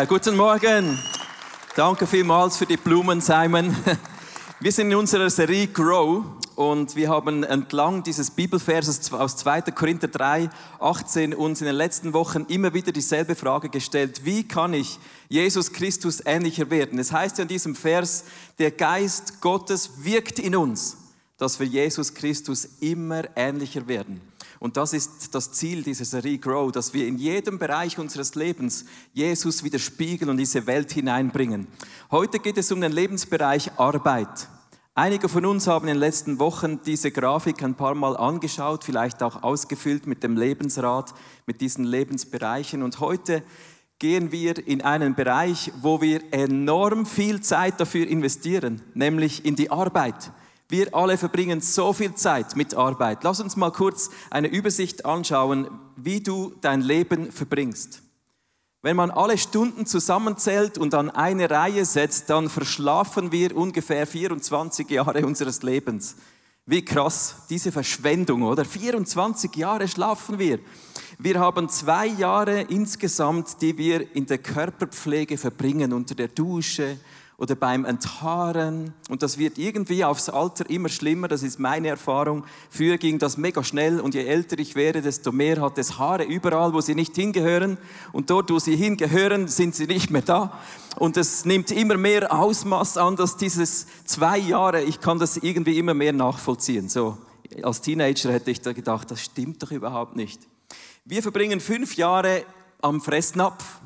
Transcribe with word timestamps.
Yeah, 0.00 0.06
guten 0.06 0.34
Morgen. 0.34 0.98
Danke 1.76 2.06
vielmals 2.06 2.56
für 2.56 2.64
die 2.64 2.78
Blumen, 2.78 3.20
Simon. 3.20 3.76
Wir 4.60 4.72
sind 4.72 4.90
in 4.90 4.96
unserer 4.96 5.28
Serie 5.28 5.66
Grow 5.66 6.24
und 6.56 6.96
wir 6.96 7.10
haben 7.10 7.44
entlang 7.44 8.02
dieses 8.02 8.30
Bibelverses 8.30 9.12
aus 9.12 9.36
2. 9.36 9.60
Korinther 9.72 10.08
3, 10.08 10.48
18 10.78 11.34
uns 11.34 11.60
in 11.60 11.66
den 11.66 11.76
letzten 11.76 12.14
Wochen 12.14 12.46
immer 12.48 12.72
wieder 12.72 12.92
dieselbe 12.92 13.34
Frage 13.34 13.68
gestellt. 13.68 14.24
Wie 14.24 14.48
kann 14.48 14.72
ich 14.72 14.98
Jesus 15.28 15.70
Christus 15.70 16.22
ähnlicher 16.24 16.70
werden? 16.70 16.98
Es 16.98 17.12
heißt 17.12 17.36
ja 17.36 17.42
in 17.42 17.48
diesem 17.48 17.74
Vers, 17.74 18.24
der 18.58 18.70
Geist 18.70 19.42
Gottes 19.42 20.02
wirkt 20.02 20.38
in 20.38 20.56
uns, 20.56 20.96
dass 21.36 21.60
wir 21.60 21.66
Jesus 21.66 22.14
Christus 22.14 22.66
immer 22.80 23.24
ähnlicher 23.36 23.86
werden. 23.86 24.29
Und 24.60 24.76
das 24.76 24.92
ist 24.92 25.34
das 25.34 25.52
Ziel 25.52 25.82
dieser 25.82 26.04
Serie 26.04 26.36
Grow, 26.36 26.70
dass 26.70 26.92
wir 26.92 27.06
in 27.06 27.16
jedem 27.16 27.58
Bereich 27.58 27.98
unseres 27.98 28.34
Lebens 28.34 28.84
Jesus 29.14 29.64
widerspiegeln 29.64 30.30
und 30.30 30.36
diese 30.36 30.66
Welt 30.66 30.92
hineinbringen. 30.92 31.66
Heute 32.10 32.38
geht 32.38 32.58
es 32.58 32.70
um 32.70 32.82
den 32.82 32.92
Lebensbereich 32.92 33.70
Arbeit. 33.78 34.48
Einige 34.94 35.30
von 35.30 35.46
uns 35.46 35.66
haben 35.66 35.88
in 35.88 35.94
den 35.94 36.00
letzten 36.00 36.38
Wochen 36.38 36.82
diese 36.84 37.10
Grafik 37.10 37.62
ein 37.62 37.74
paar 37.74 37.94
Mal 37.94 38.18
angeschaut, 38.18 38.84
vielleicht 38.84 39.22
auch 39.22 39.42
ausgefüllt 39.42 40.06
mit 40.06 40.22
dem 40.22 40.36
Lebensrat, 40.36 41.14
mit 41.46 41.62
diesen 41.62 41.86
Lebensbereichen. 41.86 42.82
Und 42.82 43.00
heute 43.00 43.42
gehen 43.98 44.30
wir 44.30 44.66
in 44.66 44.82
einen 44.82 45.14
Bereich, 45.14 45.72
wo 45.80 46.02
wir 46.02 46.20
enorm 46.34 47.06
viel 47.06 47.40
Zeit 47.40 47.80
dafür 47.80 48.06
investieren, 48.06 48.82
nämlich 48.92 49.46
in 49.46 49.56
die 49.56 49.70
Arbeit. 49.70 50.32
Wir 50.70 50.94
alle 50.94 51.18
verbringen 51.18 51.60
so 51.60 51.92
viel 51.92 52.14
Zeit 52.14 52.54
mit 52.54 52.74
Arbeit. 52.74 53.24
Lass 53.24 53.40
uns 53.40 53.56
mal 53.56 53.72
kurz 53.72 54.08
eine 54.30 54.46
Übersicht 54.46 55.04
anschauen, 55.04 55.68
wie 55.96 56.20
du 56.20 56.54
dein 56.60 56.80
Leben 56.80 57.32
verbringst. 57.32 58.02
Wenn 58.80 58.94
man 58.94 59.10
alle 59.10 59.36
Stunden 59.36 59.84
zusammenzählt 59.84 60.78
und 60.78 60.94
an 60.94 61.10
eine 61.10 61.50
Reihe 61.50 61.84
setzt, 61.84 62.30
dann 62.30 62.48
verschlafen 62.48 63.32
wir 63.32 63.56
ungefähr 63.56 64.06
24 64.06 64.88
Jahre 64.88 65.26
unseres 65.26 65.64
Lebens. 65.64 66.14
Wie 66.66 66.84
krass, 66.84 67.46
diese 67.50 67.72
Verschwendung, 67.72 68.44
oder? 68.44 68.64
24 68.64 69.56
Jahre 69.56 69.88
schlafen 69.88 70.38
wir. 70.38 70.60
Wir 71.18 71.40
haben 71.40 71.68
zwei 71.68 72.06
Jahre 72.06 72.60
insgesamt, 72.60 73.60
die 73.60 73.76
wir 73.76 74.14
in 74.14 74.26
der 74.26 74.38
Körperpflege 74.38 75.36
verbringen, 75.36 75.92
unter 75.92 76.14
der 76.14 76.28
Dusche, 76.28 76.96
oder 77.40 77.54
beim 77.54 77.86
Enthaaren. 77.86 78.92
Und 79.08 79.22
das 79.22 79.38
wird 79.38 79.56
irgendwie 79.56 80.04
aufs 80.04 80.28
Alter 80.28 80.68
immer 80.68 80.90
schlimmer, 80.90 81.26
das 81.26 81.42
ist 81.42 81.58
meine 81.58 81.88
Erfahrung. 81.88 82.44
Früher 82.68 82.98
ging 82.98 83.18
das 83.18 83.38
mega 83.38 83.64
schnell 83.64 83.98
und 83.98 84.14
je 84.14 84.26
älter 84.26 84.58
ich 84.58 84.74
werde, 84.74 85.00
desto 85.00 85.32
mehr 85.32 85.58
hat 85.62 85.78
es 85.78 85.98
Haare 85.98 86.24
überall, 86.24 86.74
wo 86.74 86.82
sie 86.82 86.94
nicht 86.94 87.16
hingehören. 87.16 87.78
Und 88.12 88.28
dort, 88.28 88.50
wo 88.50 88.58
sie 88.58 88.76
hingehören, 88.76 89.48
sind 89.48 89.74
sie 89.74 89.86
nicht 89.86 90.10
mehr 90.10 90.20
da. 90.20 90.60
Und 90.96 91.16
es 91.16 91.46
nimmt 91.46 91.70
immer 91.70 91.96
mehr 91.96 92.30
Ausmaß 92.30 92.98
an, 92.98 93.16
dass 93.16 93.38
dieses 93.38 93.86
zwei 94.04 94.36
Jahre, 94.36 94.82
ich 94.82 95.00
kann 95.00 95.18
das 95.18 95.38
irgendwie 95.38 95.78
immer 95.78 95.94
mehr 95.94 96.12
nachvollziehen. 96.12 96.90
So, 96.90 97.16
als 97.62 97.80
Teenager 97.80 98.32
hätte 98.32 98.50
ich 98.50 98.60
da 98.60 98.74
gedacht, 98.74 99.10
das 99.10 99.22
stimmt 99.22 99.62
doch 99.62 99.70
überhaupt 99.70 100.14
nicht. 100.14 100.42
Wir 101.06 101.22
verbringen 101.22 101.60
fünf 101.60 101.96
Jahre 101.96 102.44
am 102.82 103.00
Fressnapf. 103.00 103.80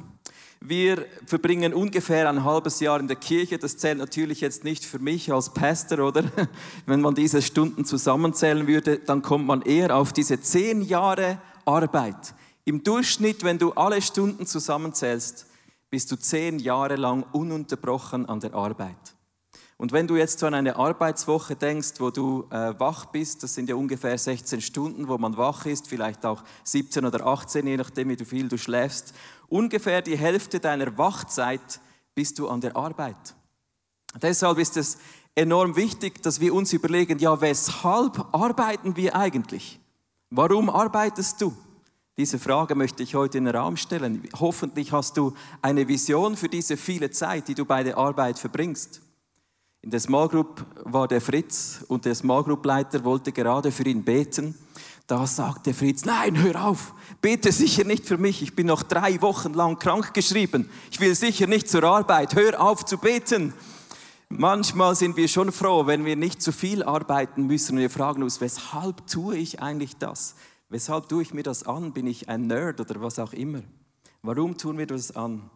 Wir 0.66 1.04
verbringen 1.26 1.74
ungefähr 1.74 2.26
ein 2.26 2.42
halbes 2.42 2.80
Jahr 2.80 2.98
in 2.98 3.06
der 3.06 3.18
Kirche. 3.18 3.58
Das 3.58 3.76
zählt 3.76 3.98
natürlich 3.98 4.40
jetzt 4.40 4.64
nicht 4.64 4.82
für 4.82 4.98
mich 4.98 5.30
als 5.30 5.52
Pastor, 5.52 5.98
oder? 5.98 6.24
Wenn 6.86 7.02
man 7.02 7.14
diese 7.14 7.42
Stunden 7.42 7.84
zusammenzählen 7.84 8.66
würde, 8.66 8.98
dann 8.98 9.20
kommt 9.20 9.46
man 9.46 9.60
eher 9.60 9.94
auf 9.94 10.14
diese 10.14 10.40
zehn 10.40 10.80
Jahre 10.80 11.38
Arbeit. 11.66 12.32
Im 12.64 12.82
Durchschnitt, 12.82 13.44
wenn 13.44 13.58
du 13.58 13.72
alle 13.72 14.00
Stunden 14.00 14.46
zusammenzählst, 14.46 15.48
bist 15.90 16.10
du 16.10 16.16
zehn 16.16 16.58
Jahre 16.58 16.96
lang 16.96 17.26
ununterbrochen 17.32 18.26
an 18.26 18.40
der 18.40 18.54
Arbeit. 18.54 19.14
Und 19.76 19.92
wenn 19.92 20.06
du 20.06 20.16
jetzt 20.16 20.38
so 20.38 20.46
an 20.46 20.54
eine 20.54 20.76
Arbeitswoche 20.76 21.56
denkst, 21.56 21.94
wo 21.98 22.10
du 22.10 22.46
äh, 22.50 22.72
wach 22.78 23.06
bist, 23.06 23.42
das 23.42 23.54
sind 23.54 23.68
ja 23.68 23.74
ungefähr 23.74 24.16
16 24.16 24.60
Stunden, 24.60 25.08
wo 25.08 25.18
man 25.18 25.36
wach 25.36 25.66
ist, 25.66 25.88
vielleicht 25.88 26.24
auch 26.24 26.42
17 26.62 27.04
oder 27.04 27.26
18, 27.26 27.66
je 27.66 27.76
nachdem, 27.76 28.08
wie 28.08 28.24
viel 28.24 28.48
du 28.48 28.56
schläfst, 28.56 29.14
ungefähr 29.54 30.02
die 30.02 30.18
Hälfte 30.18 30.58
deiner 30.58 30.98
Wachzeit 30.98 31.80
bist 32.12 32.40
du 32.40 32.48
an 32.48 32.60
der 32.60 32.74
Arbeit. 32.74 33.36
Deshalb 34.20 34.58
ist 34.58 34.76
es 34.76 34.98
enorm 35.36 35.76
wichtig, 35.76 36.20
dass 36.24 36.40
wir 36.40 36.52
uns 36.52 36.72
überlegen, 36.72 37.20
ja, 37.20 37.40
weshalb 37.40 38.34
arbeiten 38.34 38.96
wir 38.96 39.14
eigentlich? 39.14 39.78
Warum 40.30 40.68
arbeitest 40.70 41.40
du? 41.40 41.56
Diese 42.16 42.40
Frage 42.40 42.74
möchte 42.74 43.04
ich 43.04 43.14
heute 43.14 43.38
in 43.38 43.44
den 43.44 43.54
Raum 43.54 43.76
stellen. 43.76 44.28
Hoffentlich 44.40 44.90
hast 44.90 45.16
du 45.16 45.34
eine 45.62 45.86
Vision 45.86 46.36
für 46.36 46.48
diese 46.48 46.76
viele 46.76 47.12
Zeit, 47.12 47.46
die 47.46 47.54
du 47.54 47.64
bei 47.64 47.84
der 47.84 47.96
Arbeit 47.96 48.40
verbringst. 48.40 49.02
In 49.82 49.90
der 49.90 50.00
Small 50.00 50.28
Group 50.28 50.66
war 50.82 51.06
der 51.06 51.20
Fritz 51.20 51.84
und 51.86 52.06
der 52.06 52.16
Small 52.16 52.42
Group 52.42 52.64
Leiter 52.64 53.04
wollte 53.04 53.30
gerade 53.30 53.70
für 53.70 53.84
ihn 53.84 54.02
beten. 54.02 54.56
Da 55.06 55.26
sagte 55.26 55.74
Fritz, 55.74 56.06
nein, 56.06 56.42
hör 56.42 56.64
auf, 56.66 56.94
bete 57.20 57.52
sicher 57.52 57.84
nicht 57.84 58.06
für 58.06 58.16
mich, 58.16 58.40
ich 58.40 58.56
bin 58.56 58.66
noch 58.66 58.82
drei 58.82 59.20
Wochen 59.20 59.52
lang 59.52 59.78
krank 59.78 60.14
geschrieben, 60.14 60.70
ich 60.90 60.98
will 60.98 61.14
sicher 61.14 61.46
nicht 61.46 61.68
zur 61.68 61.84
Arbeit, 61.84 62.34
hör 62.34 62.58
auf 62.58 62.86
zu 62.86 62.96
beten. 62.96 63.52
Manchmal 64.30 64.94
sind 64.94 65.18
wir 65.18 65.28
schon 65.28 65.52
froh, 65.52 65.86
wenn 65.86 66.06
wir 66.06 66.16
nicht 66.16 66.40
zu 66.40 66.52
viel 66.52 66.82
arbeiten 66.82 67.46
müssen 67.46 67.72
und 67.72 67.82
wir 67.82 67.90
fragen 67.90 68.22
uns, 68.22 68.40
weshalb 68.40 69.06
tue 69.06 69.36
ich 69.36 69.60
eigentlich 69.60 69.96
das? 69.98 70.36
Weshalb 70.70 71.08
tue 71.10 71.22
ich 71.22 71.34
mir 71.34 71.42
das 71.42 71.64
an? 71.64 71.92
Bin 71.92 72.06
ich 72.06 72.30
ein 72.30 72.46
Nerd 72.46 72.80
oder 72.80 73.00
was 73.02 73.18
auch 73.18 73.34
immer? 73.34 73.62
Warum 74.22 74.56
tun 74.56 74.78
wir 74.78 74.86
das 74.86 75.14
an? 75.14 75.50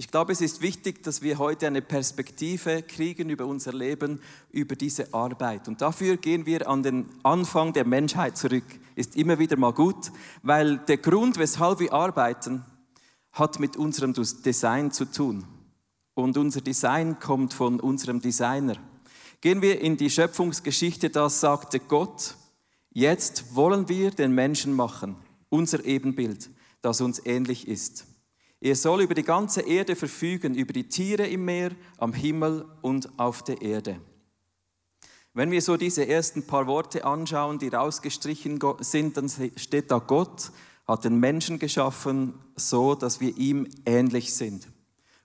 Ich 0.00 0.10
glaube, 0.10 0.32
es 0.32 0.40
ist 0.40 0.62
wichtig, 0.62 1.02
dass 1.02 1.20
wir 1.20 1.36
heute 1.36 1.66
eine 1.66 1.82
Perspektive 1.82 2.82
kriegen 2.82 3.28
über 3.28 3.44
unser 3.44 3.74
Leben, 3.74 4.22
über 4.50 4.74
diese 4.74 5.12
Arbeit. 5.12 5.68
Und 5.68 5.82
dafür 5.82 6.16
gehen 6.16 6.46
wir 6.46 6.70
an 6.70 6.82
den 6.82 7.04
Anfang 7.22 7.74
der 7.74 7.86
Menschheit 7.86 8.38
zurück. 8.38 8.64
Ist 8.94 9.14
immer 9.14 9.38
wieder 9.38 9.58
mal 9.58 9.74
gut, 9.74 10.10
weil 10.42 10.78
der 10.78 10.96
Grund, 10.96 11.38
weshalb 11.38 11.80
wir 11.80 11.92
arbeiten, 11.92 12.64
hat 13.32 13.60
mit 13.60 13.76
unserem 13.76 14.14
Design 14.14 14.90
zu 14.90 15.04
tun. 15.04 15.44
Und 16.14 16.38
unser 16.38 16.62
Design 16.62 17.18
kommt 17.18 17.52
von 17.52 17.78
unserem 17.78 18.22
Designer. 18.22 18.76
Gehen 19.42 19.60
wir 19.60 19.82
in 19.82 19.98
die 19.98 20.08
Schöpfungsgeschichte, 20.08 21.10
da 21.10 21.28
sagte 21.28 21.78
Gott, 21.78 22.36
jetzt 22.88 23.54
wollen 23.54 23.90
wir 23.90 24.12
den 24.12 24.32
Menschen 24.32 24.72
machen, 24.72 25.16
unser 25.50 25.84
Ebenbild, 25.84 26.48
das 26.80 27.02
uns 27.02 27.20
ähnlich 27.26 27.68
ist. 27.68 28.06
Er 28.60 28.76
soll 28.76 29.02
über 29.02 29.14
die 29.14 29.22
ganze 29.22 29.62
Erde 29.62 29.96
verfügen, 29.96 30.54
über 30.54 30.72
die 30.74 30.88
Tiere 30.88 31.26
im 31.26 31.46
Meer, 31.46 31.70
am 31.96 32.12
Himmel 32.12 32.66
und 32.82 33.18
auf 33.18 33.42
der 33.42 33.62
Erde. 33.62 34.00
Wenn 35.32 35.50
wir 35.50 35.62
so 35.62 35.76
diese 35.76 36.06
ersten 36.06 36.46
paar 36.46 36.66
Worte 36.66 37.04
anschauen, 37.04 37.58
die 37.58 37.68
rausgestrichen 37.68 38.58
sind, 38.80 39.16
dann 39.16 39.30
steht 39.56 39.90
da, 39.90 39.98
Gott 39.98 40.50
hat 40.86 41.04
den 41.04 41.18
Menschen 41.18 41.58
geschaffen, 41.58 42.34
so 42.56 42.94
dass 42.94 43.20
wir 43.20 43.36
ihm 43.38 43.68
ähnlich 43.86 44.34
sind. 44.34 44.66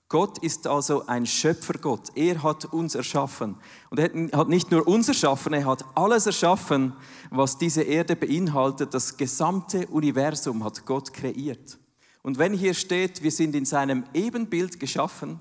Gott 0.08 0.38
ist 0.38 0.68
also 0.68 1.08
ein 1.08 1.26
Schöpfergott. 1.26 2.12
Er 2.16 2.44
hat 2.44 2.66
uns 2.66 2.94
erschaffen. 2.94 3.58
Und 3.90 4.00
er 4.00 4.38
hat 4.38 4.48
nicht 4.48 4.70
nur 4.70 4.88
uns 4.88 5.08
erschaffen, 5.08 5.54
er 5.54 5.66
hat 5.66 5.84
alles 5.96 6.28
erschaffen, 6.28 6.94
was 7.32 7.58
diese 7.58 7.82
Erde 7.82 8.16
beinhaltet. 8.16 8.94
Das 8.94 9.18
gesamte 9.18 9.88
Universum 9.88 10.64
hat 10.64 10.86
Gott 10.86 11.12
kreiert. 11.12 11.80
Und 12.26 12.40
wenn 12.40 12.54
hier 12.54 12.74
steht, 12.74 13.22
wir 13.22 13.30
sind 13.30 13.54
in 13.54 13.66
seinem 13.66 14.04
Ebenbild 14.16 14.80
geschaffen, 14.80 15.40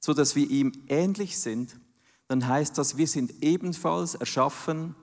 so 0.00 0.12
dass 0.12 0.34
wir 0.34 0.50
ihm 0.50 0.72
ähnlich 0.88 1.38
sind, 1.38 1.76
dann 2.26 2.48
heißt 2.48 2.76
das, 2.76 2.96
wir 2.96 3.06
sind 3.06 3.40
ebenfalls 3.40 4.16
erschaffen, 4.16 4.96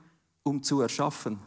um 0.44 0.62
zu 0.62 0.81
erschaffen. 0.81 1.39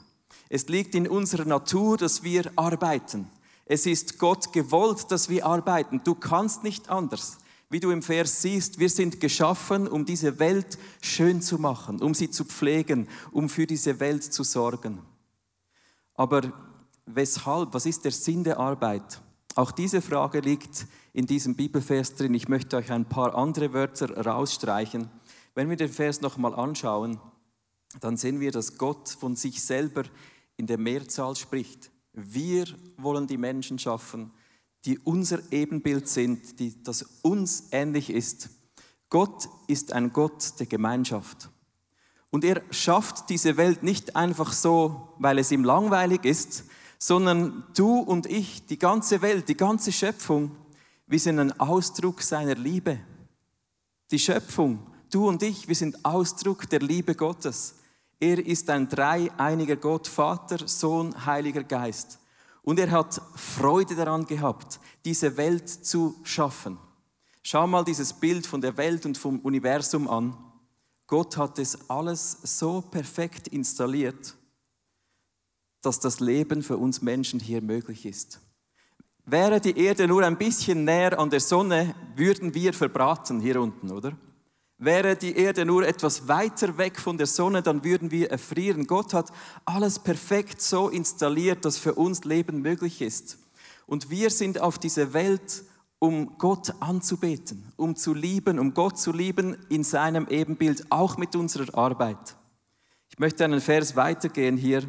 Es 0.48 0.68
liegt 0.68 0.94
in 0.94 1.06
unserer 1.06 1.44
Natur, 1.44 1.98
dass 1.98 2.22
wir 2.22 2.50
arbeiten. 2.56 3.28
Es 3.66 3.84
ist 3.84 4.18
Gott 4.18 4.54
gewollt, 4.54 5.10
dass 5.10 5.28
wir 5.28 5.44
arbeiten. 5.44 6.00
Du 6.02 6.14
kannst 6.14 6.64
nicht 6.64 6.88
anders. 6.88 7.36
Wie 7.68 7.80
du 7.80 7.90
im 7.90 8.00
Vers 8.00 8.40
siehst, 8.40 8.78
wir 8.78 8.88
sind 8.88 9.20
geschaffen, 9.20 9.86
um 9.86 10.06
diese 10.06 10.38
Welt 10.38 10.78
schön 11.02 11.42
zu 11.42 11.58
machen, 11.58 12.00
um 12.00 12.14
sie 12.14 12.30
zu 12.30 12.46
pflegen, 12.46 13.06
um 13.32 13.50
für 13.50 13.66
diese 13.66 14.00
Welt 14.00 14.24
zu 14.24 14.44
sorgen. 14.44 15.02
Aber 16.14 16.54
weshalb? 17.04 17.74
Was 17.74 17.84
ist 17.84 18.06
der 18.06 18.12
Sinn 18.12 18.44
der 18.44 18.58
Arbeit? 18.58 19.20
Auch 19.56 19.70
diese 19.70 20.02
Frage 20.02 20.40
liegt 20.40 20.86
in 21.12 21.26
diesem 21.26 21.54
Bibelvers 21.54 22.16
drin. 22.16 22.34
Ich 22.34 22.48
möchte 22.48 22.76
euch 22.76 22.90
ein 22.90 23.08
paar 23.08 23.36
andere 23.36 23.72
Wörter 23.72 24.26
rausstreichen. 24.26 25.08
Wenn 25.54 25.70
wir 25.70 25.76
den 25.76 25.92
Vers 25.92 26.20
nochmal 26.20 26.54
anschauen, 26.54 27.20
dann 28.00 28.16
sehen 28.16 28.40
wir, 28.40 28.50
dass 28.50 28.78
Gott 28.78 29.08
von 29.08 29.36
sich 29.36 29.62
selber 29.62 30.02
in 30.56 30.66
der 30.66 30.78
Mehrzahl 30.78 31.36
spricht. 31.36 31.92
Wir 32.12 32.64
wollen 32.96 33.28
die 33.28 33.38
Menschen 33.38 33.78
schaffen, 33.78 34.32
die 34.84 34.98
unser 34.98 35.38
Ebenbild 35.52 36.08
sind, 36.08 36.58
die 36.58 36.82
das 36.82 37.02
uns 37.22 37.68
ähnlich 37.70 38.10
ist. 38.10 38.50
Gott 39.08 39.48
ist 39.68 39.92
ein 39.92 40.12
Gott 40.12 40.58
der 40.58 40.66
Gemeinschaft. 40.66 41.48
Und 42.30 42.44
er 42.44 42.60
schafft 42.72 43.30
diese 43.30 43.56
Welt 43.56 43.84
nicht 43.84 44.16
einfach 44.16 44.52
so, 44.52 45.14
weil 45.18 45.38
es 45.38 45.52
ihm 45.52 45.62
langweilig 45.62 46.24
ist, 46.24 46.64
sondern 46.98 47.64
du 47.76 47.98
und 47.98 48.26
ich, 48.26 48.66
die 48.66 48.78
ganze 48.78 49.22
Welt, 49.22 49.48
die 49.48 49.56
ganze 49.56 49.92
Schöpfung, 49.92 50.50
Wir 51.06 51.20
sind 51.20 51.38
ein 51.38 51.60
Ausdruck 51.60 52.22
seiner 52.22 52.54
Liebe. 52.54 52.98
Die 54.10 54.18
Schöpfung, 54.18 54.86
du 55.10 55.28
und 55.28 55.42
ich, 55.42 55.68
wir 55.68 55.74
sind 55.74 56.02
Ausdruck 56.04 56.68
der 56.70 56.80
Liebe 56.80 57.14
Gottes. 57.14 57.74
Er 58.18 58.44
ist 58.44 58.70
ein 58.70 58.88
dreieiniger 58.88 59.76
Gott, 59.76 60.08
Vater, 60.08 60.66
Sohn, 60.66 61.26
Heiliger 61.26 61.62
Geist. 61.62 62.18
Und 62.62 62.78
er 62.78 62.90
hat 62.90 63.20
Freude 63.34 63.94
daran 63.94 64.24
gehabt, 64.24 64.80
diese 65.04 65.36
Welt 65.36 65.68
zu 65.68 66.14
schaffen. 66.22 66.78
Schau 67.42 67.66
mal 67.66 67.84
dieses 67.84 68.14
Bild 68.14 68.46
von 68.46 68.62
der 68.62 68.76
Welt 68.78 69.04
und 69.04 69.18
vom 69.18 69.40
Universum 69.40 70.08
an. 70.08 70.34
Gott 71.06 71.36
hat 71.36 71.58
es 71.58 71.90
alles 71.90 72.38
so 72.42 72.80
perfekt 72.80 73.48
installiert, 73.48 74.34
dass 75.84 76.00
das 76.00 76.20
Leben 76.20 76.62
für 76.62 76.76
uns 76.76 77.02
Menschen 77.02 77.40
hier 77.40 77.62
möglich 77.62 78.06
ist. 78.06 78.40
Wäre 79.26 79.60
die 79.60 79.78
Erde 79.78 80.06
nur 80.06 80.22
ein 80.22 80.36
bisschen 80.36 80.84
näher 80.84 81.18
an 81.18 81.30
der 81.30 81.40
Sonne, 81.40 81.94
würden 82.14 82.54
wir 82.54 82.74
verbraten 82.74 83.40
hier 83.40 83.60
unten, 83.60 83.90
oder? 83.90 84.12
Wäre 84.76 85.16
die 85.16 85.36
Erde 85.36 85.64
nur 85.64 85.86
etwas 85.86 86.28
weiter 86.28 86.76
weg 86.76 87.00
von 87.00 87.16
der 87.16 87.26
Sonne, 87.26 87.62
dann 87.62 87.84
würden 87.84 88.10
wir 88.10 88.30
erfrieren. 88.30 88.86
Gott 88.86 89.14
hat 89.14 89.32
alles 89.64 89.98
perfekt 89.98 90.60
so 90.60 90.88
installiert, 90.88 91.64
dass 91.64 91.78
für 91.78 91.94
uns 91.94 92.24
Leben 92.24 92.60
möglich 92.60 93.00
ist. 93.00 93.38
Und 93.86 94.10
wir 94.10 94.30
sind 94.30 94.60
auf 94.60 94.78
dieser 94.78 95.12
Welt, 95.12 95.64
um 95.98 96.36
Gott 96.36 96.74
anzubeten, 96.80 97.72
um 97.76 97.96
zu 97.96 98.12
lieben, 98.12 98.58
um 98.58 98.74
Gott 98.74 98.98
zu 98.98 99.12
lieben 99.12 99.56
in 99.70 99.84
seinem 99.84 100.26
Ebenbild, 100.28 100.84
auch 100.90 101.16
mit 101.16 101.34
unserer 101.34 101.74
Arbeit. 101.78 102.36
Ich 103.08 103.18
möchte 103.18 103.44
einen 103.44 103.60
Vers 103.60 103.96
weitergehen 103.96 104.56
hier. 104.56 104.82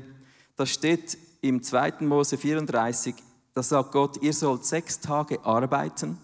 Das 0.56 0.69
steht 0.69 1.18
im 1.42 1.62
2. 1.62 2.02
Mose 2.02 2.38
34. 2.38 3.16
Da 3.54 3.62
sagt 3.62 3.92
Gott, 3.92 4.22
ihr 4.22 4.34
sollt 4.34 4.66
sechs 4.66 5.00
Tage 5.00 5.44
arbeiten 5.44 6.18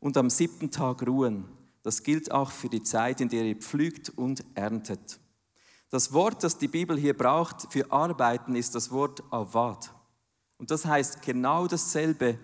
und 0.00 0.16
am 0.16 0.30
siebten 0.30 0.70
Tag 0.70 1.06
ruhen. 1.06 1.44
Das 1.82 2.02
gilt 2.02 2.32
auch 2.32 2.50
für 2.50 2.70
die 2.70 2.82
Zeit, 2.82 3.20
in 3.20 3.28
der 3.28 3.44
ihr 3.44 3.56
pflügt 3.56 4.10
und 4.10 4.42
erntet. 4.54 5.20
Das 5.90 6.12
Wort, 6.12 6.42
das 6.42 6.56
die 6.56 6.68
Bibel 6.68 6.98
hier 6.98 7.16
braucht 7.16 7.70
für 7.70 7.92
arbeiten, 7.92 8.56
ist 8.56 8.74
das 8.74 8.90
Wort 8.90 9.22
avad. 9.30 9.92
Und 10.58 10.70
das 10.70 10.86
heißt 10.86 11.20
genau 11.22 11.66
dasselbe 11.66 12.38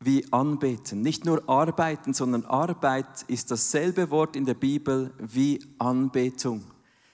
wie 0.00 0.32
anbeten. 0.32 1.02
Nicht 1.02 1.24
nur 1.26 1.46
arbeiten, 1.48 2.14
sondern 2.14 2.46
Arbeit 2.46 3.24
ist 3.26 3.50
dasselbe 3.50 4.10
Wort 4.10 4.36
in 4.36 4.46
der 4.46 4.54
Bibel 4.54 5.12
wie 5.18 5.60
Anbetung. 5.78 6.64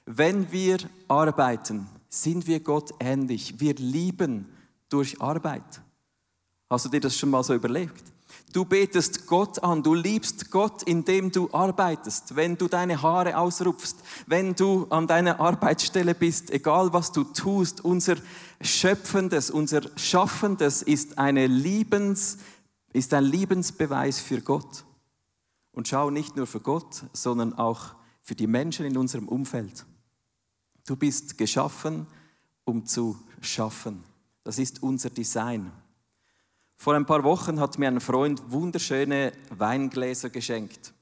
Wenn 0.07 0.53
wir 0.53 0.79
arbeiten, 1.09 1.89
sind 2.23 2.47
wir 2.47 2.61
Gott 2.61 2.93
ähnlich. 3.01 3.61
Wir 3.61 3.75
lieben 3.75 4.47
durch 4.89 5.21
Arbeit. 5.21 5.83
Hast 6.71 6.85
du 6.85 6.89
dir 6.89 7.01
das 7.01 7.17
schon 7.17 7.31
mal 7.31 7.43
so 7.43 7.55
überlegt? 7.55 8.05
Du 8.53 8.65
betest 8.65 9.27
Gott 9.27 9.63
an, 9.65 9.83
du 9.83 9.95
liebst 9.95 10.51
Gott, 10.51 10.85
indem 10.85 11.33
du 11.33 11.49
arbeitest. 11.53 12.37
Wenn 12.37 12.57
du 12.57 12.69
deine 12.69 13.03
Haare 13.03 13.37
ausrupfst, 13.37 13.97
wenn 14.27 14.55
du 14.55 14.87
an 14.91 15.09
deiner 15.09 15.41
Arbeitsstelle 15.41 16.15
bist, 16.15 16.51
egal 16.51 16.93
was 16.93 17.11
du 17.11 17.25
tust, 17.25 17.85
unser 17.85 18.17
Schöpfendes, 18.61 19.51
unser 19.51 19.83
Schaffendes 19.97 20.83
ist, 20.83 21.19
eine 21.19 21.49
Liebens, 21.49 22.39
ist 22.93 23.13
ein 23.13 23.25
Liebensbeweis 23.25 24.21
für 24.21 24.41
Gott. 24.41 24.85
Und 25.73 25.89
schau 25.89 26.11
nicht 26.11 26.37
nur 26.37 26.47
für 26.47 26.61
Gott, 26.61 27.03
sondern 27.13 27.55
auch 27.55 27.97
für 28.23 28.37
die 28.37 28.47
Menschen 28.47 28.87
in 28.87 28.97
unserem 28.97 29.27
Umfeld. 29.27 29.85
Du 30.87 30.97
bist 30.97 31.39
geschaffen, 31.39 32.07
um 32.65 32.85
zu 32.85 33.17
schaffen. 33.41 34.05
Das 34.43 34.59
ist 34.59 34.83
unser 34.83 35.11
Design. 35.11 35.71
Vor 36.77 36.95
ein 36.95 37.07
paar 37.07 37.25
Wochen 37.25 37.61
hat 37.61 37.79
mir 37.79 37.89
ein 37.89 38.01
Freund 38.01 38.43
wunderschöne 38.49 39.33
Weingläser 39.51 40.29
geschenkt. 40.29 40.93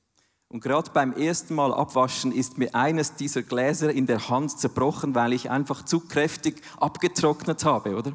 Und 0.49 0.61
gerade 0.61 0.91
beim 0.93 1.13
ersten 1.15 1.55
Mal 1.55 1.73
abwaschen 1.73 2.31
ist 2.31 2.59
mir 2.59 2.75
eines 2.75 3.15
dieser 3.15 3.43
Gläser 3.43 3.91
in 3.91 4.07
der 4.07 4.29
Hand 4.29 4.59
zerbrochen, 4.59 5.15
weil 5.15 5.33
ich 5.33 5.51
einfach 5.51 5.85
zu 5.85 6.01
kräftig 6.01 6.63
abgetrocknet 6.79 7.65
habe, 7.65 7.97
oder? 7.97 8.13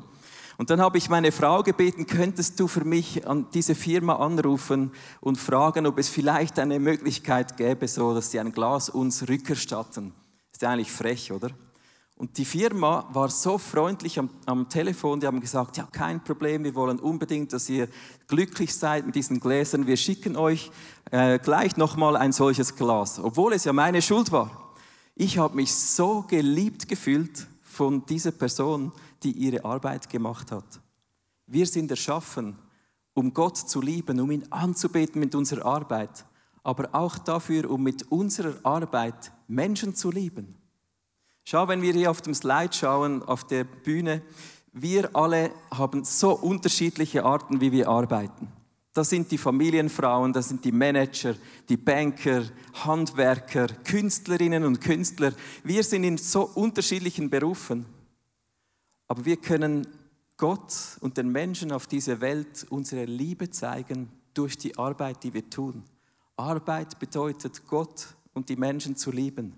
Und 0.58 0.70
dann 0.70 0.80
habe 0.80 0.98
ich 0.98 1.10
meine 1.10 1.32
Frau 1.32 1.64
gebeten, 1.64 2.08
könntest 2.08 2.60
du 2.60 2.68
für 2.68 2.86
mich 2.86 3.28
an 3.28 3.48
diese 3.54 3.76
Firma 3.76 4.16
anrufen 4.16 4.92
und 5.20 5.38
fragen, 5.38 5.86
ob 5.86 5.98
es 5.98 6.10
vielleicht 6.10 6.58
eine 6.60 6.80
Möglichkeit 6.80 7.58
gäbe, 7.58 7.88
so 7.88 8.14
dass 8.14 8.32
sie 8.32 8.40
ein 8.40 8.52
Glas 8.52 8.90
uns 8.90 9.28
rückerstatten. 9.28 10.14
Ist 10.58 10.64
ja 10.64 10.72
eigentlich 10.72 10.92
frech, 10.92 11.32
oder? 11.32 11.52
Und 12.16 12.36
die 12.40 12.44
Firma 12.44 13.08
war 13.14 13.30
so 13.30 13.60
freundlich 13.60 14.18
am, 14.18 14.28
am, 14.48 14.68
Telefon, 14.68 15.20
die 15.20 15.28
haben 15.28 15.40
gesagt, 15.40 15.78
ja, 15.78 15.88
kein 15.92 16.24
Problem, 16.24 16.64
wir 16.64 16.74
wollen 16.74 17.00
unbedingt, 17.00 17.54
dass 17.54 17.70
ihr 17.70 17.88
glücklich 18.26 18.74
seid 18.74 19.06
mit 19.06 19.14
diesen 19.14 19.40
Gläsern. 19.40 19.86
Wir 19.86 19.98
schicken 19.98 20.36
euch 20.36 20.72
äh, 21.12 21.38
gleich 21.38 21.78
nochmal 21.78 22.18
ein 22.18 22.32
solches 22.32 22.76
Glas, 22.76 23.20
obwohl 23.20 23.54
es 23.54 23.66
ja 23.66 23.74
meine 23.74 24.02
Schuld 24.02 24.32
war. 24.32 24.74
Ich 25.14 25.38
habe 25.38 25.56
mich 25.56 25.72
so 25.76 26.24
geliebt 26.24 26.88
gefühlt 26.88 27.46
von 27.62 28.04
dieser 28.08 28.32
Person, 28.32 28.92
die 29.22 29.34
ihre 29.34 29.64
Arbeit 29.64 30.10
gemacht 30.10 30.52
hat. 30.52 30.82
Wir 31.46 31.68
sind 31.68 31.92
erschaffen, 31.92 32.58
um 33.14 33.32
Gott 33.32 33.58
zu 33.58 33.80
lieben, 33.80 34.20
um 34.20 34.32
ihn 34.32 34.48
anzubeten 34.50 35.20
mit 35.20 35.36
unserer 35.36 35.68
Arbeit, 35.68 36.26
aber 36.64 36.90
auch 36.94 37.20
dafür, 37.20 37.70
um 37.70 37.84
mit 37.84 38.12
unserer 38.12 38.56
Arbeit 38.64 39.32
Menschen 39.48 39.96
zu 39.96 40.12
lieben. 40.12 40.56
Schau, 41.46 41.68
wenn 41.68 41.82
wir 41.82 41.94
hier 41.94 42.12
auf 42.12 42.22
dem 42.22 42.34
Slide 42.34 42.74
schauen, 42.74 43.24
auf 43.24 43.48
der 43.48 43.64
Bühne, 43.64 44.22
wir 44.74 45.16
alle 45.16 45.52
haben 45.72 46.04
so 46.04 46.34
unterschiedliche 46.34 47.24
Arten, 47.24 47.62
wie 47.62 47.72
wir 47.72 47.88
arbeiten. 47.88 48.52
Das 48.94 49.10
sind 49.10 49.32
die 49.32 49.38
Familienfrauen, 49.38 50.34
das 50.34 50.50
sind 50.50 50.66
die 50.66 50.72
Manager, 50.72 51.36
die 51.70 51.78
Banker, 51.78 52.44
Handwerker, 52.84 53.68
Künstlerinnen 53.68 54.64
und 54.64 54.82
Künstler. 54.82 55.34
Wir 55.64 55.84
sind 55.84 56.04
in 56.04 56.18
so 56.18 56.50
unterschiedlichen 56.56 57.30
Berufen. 57.30 57.86
Aber 59.08 59.24
wir 59.24 59.38
können 59.38 59.88
Gott 60.36 60.98
und 61.00 61.18
den 61.18 61.30
Menschen 61.30 61.72
auf 61.72 61.88
dieser 61.88 62.22
Welt 62.22 62.66
unsere 62.70 63.06
Liebe 63.06 63.50
zeigen 63.50 64.10
durch 64.34 64.58
die 64.58 64.78
Arbeit, 64.78 65.24
die 65.24 65.34
wir 65.34 65.50
tun. 65.50 65.84
Arbeit 66.36 67.00
bedeutet, 67.00 67.68
Gott 67.68 68.08
und 68.38 68.50
die 68.50 68.56
Menschen 68.56 68.96
zu 68.96 69.12
lieben. 69.12 69.54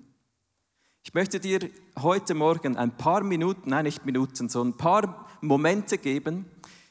Ich 1.04 1.14
möchte 1.14 1.40
dir 1.40 1.70
heute 2.02 2.34
Morgen 2.34 2.78
ein 2.78 2.96
paar 2.96 3.24
Minuten, 3.24 3.70
nein 3.70 3.84
nicht 3.84 4.06
Minuten, 4.06 4.48
sondern 4.48 4.74
ein 4.74 4.78
paar 4.78 5.28
Momente 5.42 5.98
geben, 5.98 6.46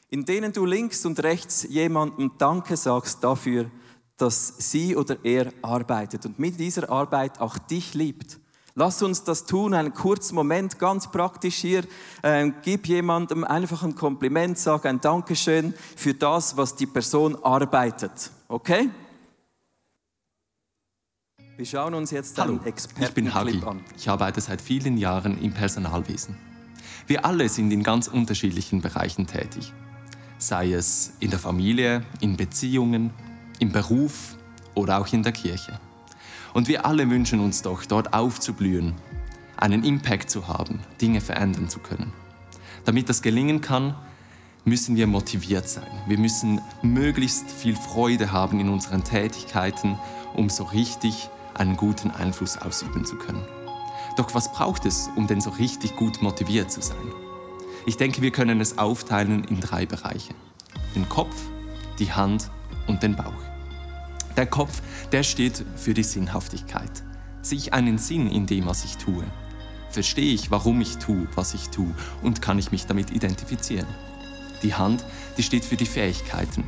in 0.09 0.23
denen 0.23 0.53
du 0.53 0.65
links 0.65 1.05
und 1.05 1.21
rechts 1.23 1.63
jemandem 1.63 2.31
Danke 2.37 2.77
sagst 2.77 3.23
dafür, 3.23 3.71
dass 4.17 4.53
sie 4.57 4.95
oder 4.95 5.17
er 5.23 5.51
arbeitet 5.61 6.25
und 6.25 6.37
mit 6.37 6.59
dieser 6.59 6.89
Arbeit 6.89 7.41
auch 7.41 7.57
dich 7.57 7.93
liebt. 7.93 8.39
Lass 8.75 9.01
uns 9.01 9.23
das 9.23 9.45
tun, 9.45 9.73
einen 9.73 9.93
kurzen 9.93 10.35
Moment, 10.35 10.77
ganz 10.77 11.09
praktisch 11.09 11.55
hier. 11.55 11.83
Äh, 12.21 12.51
gib 12.61 12.87
jemandem 12.87 13.43
einfach 13.43 13.83
ein 13.83 13.95
Kompliment, 13.95 14.57
sag 14.57 14.85
ein 14.85 15.01
Dankeschön 15.01 15.73
für 15.95 16.13
das, 16.13 16.55
was 16.55 16.75
die 16.75 16.85
Person 16.85 17.35
arbeitet. 17.43 18.31
Okay? 18.47 18.89
Wir 21.59 21.65
schauen 21.65 21.93
uns 21.93 22.11
jetzt 22.11 22.39
Hallo, 22.39 22.57
ich 22.63 23.13
bin 23.13 23.33
Hagi. 23.33 23.61
Ich 23.97 24.07
arbeite 24.07 24.39
seit 24.39 24.61
vielen 24.61 24.95
Jahren 24.95 25.37
im 25.41 25.51
Personalwesen. 25.51 26.37
Wir 27.05 27.25
alle 27.25 27.49
sind 27.49 27.69
in 27.71 27.83
ganz 27.83 28.07
unterschiedlichen 28.07 28.79
Bereichen 28.79 29.27
tätig. 29.27 29.73
Sei 30.37 30.71
es 30.71 31.11
in 31.19 31.31
der 31.31 31.39
Familie, 31.39 32.03
in 32.21 32.37
Beziehungen, 32.37 33.11
im 33.59 33.73
Beruf 33.73 34.37
oder 34.73 35.01
auch 35.01 35.11
in 35.11 35.21
der 35.21 35.33
Kirche. 35.33 35.81
Und 36.53 36.69
wir 36.69 36.85
alle 36.85 37.09
wünschen 37.09 37.41
uns 37.41 37.61
doch, 37.61 37.83
dort 37.83 38.13
aufzublühen, 38.13 38.95
einen 39.57 39.83
Impact 39.83 40.29
zu 40.29 40.47
haben, 40.47 40.79
Dinge 41.01 41.19
verändern 41.19 41.67
zu 41.67 41.79
können. 41.79 42.13
Damit 42.85 43.09
das 43.09 43.21
gelingen 43.21 43.59
kann, 43.59 43.95
müssen 44.63 44.95
wir 44.95 45.07
motiviert 45.07 45.67
sein. 45.67 45.91
Wir 46.07 46.19
müssen 46.19 46.61
möglichst 46.83 47.51
viel 47.51 47.75
Freude 47.75 48.31
haben 48.31 48.61
in 48.61 48.69
unseren 48.69 49.03
Tätigkeiten, 49.03 49.99
um 50.33 50.49
so 50.49 50.63
richtig 50.63 51.29
einen 51.59 51.77
guten 51.77 52.11
Einfluss 52.11 52.57
ausüben 52.57 53.05
zu 53.05 53.15
können. 53.17 53.45
Doch 54.17 54.33
was 54.33 54.51
braucht 54.51 54.85
es, 54.85 55.09
um 55.15 55.27
denn 55.27 55.41
so 55.41 55.51
richtig 55.51 55.95
gut 55.95 56.21
motiviert 56.21 56.71
zu 56.71 56.81
sein? 56.81 57.13
Ich 57.85 57.97
denke, 57.97 58.21
wir 58.21 58.31
können 58.31 58.59
es 58.59 58.77
aufteilen 58.77 59.43
in 59.45 59.59
drei 59.59 59.85
Bereiche. 59.85 60.33
Den 60.95 61.07
Kopf, 61.07 61.35
die 61.99 62.11
Hand 62.11 62.49
und 62.87 63.03
den 63.03 63.15
Bauch. 63.15 63.33
Der 64.35 64.45
Kopf, 64.45 64.81
der 65.11 65.23
steht 65.23 65.63
für 65.75 65.93
die 65.93 66.03
Sinnhaftigkeit. 66.03 67.03
Sehe 67.41 67.57
ich 67.57 67.73
einen 67.73 67.97
Sinn 67.97 68.27
in 68.27 68.45
dem, 68.45 68.65
was 68.65 68.83
ich 68.83 68.97
tue? 68.97 69.23
Verstehe 69.89 70.33
ich, 70.33 70.51
warum 70.51 70.81
ich 70.81 70.97
tue, 70.97 71.27
was 71.35 71.53
ich 71.53 71.69
tue 71.69 71.93
und 72.21 72.41
kann 72.41 72.59
ich 72.59 72.71
mich 72.71 72.85
damit 72.85 73.11
identifizieren? 73.11 73.87
Die 74.61 74.75
Hand, 74.75 75.03
die 75.37 75.43
steht 75.43 75.65
für 75.65 75.77
die 75.77 75.85
Fähigkeiten. 75.85 76.63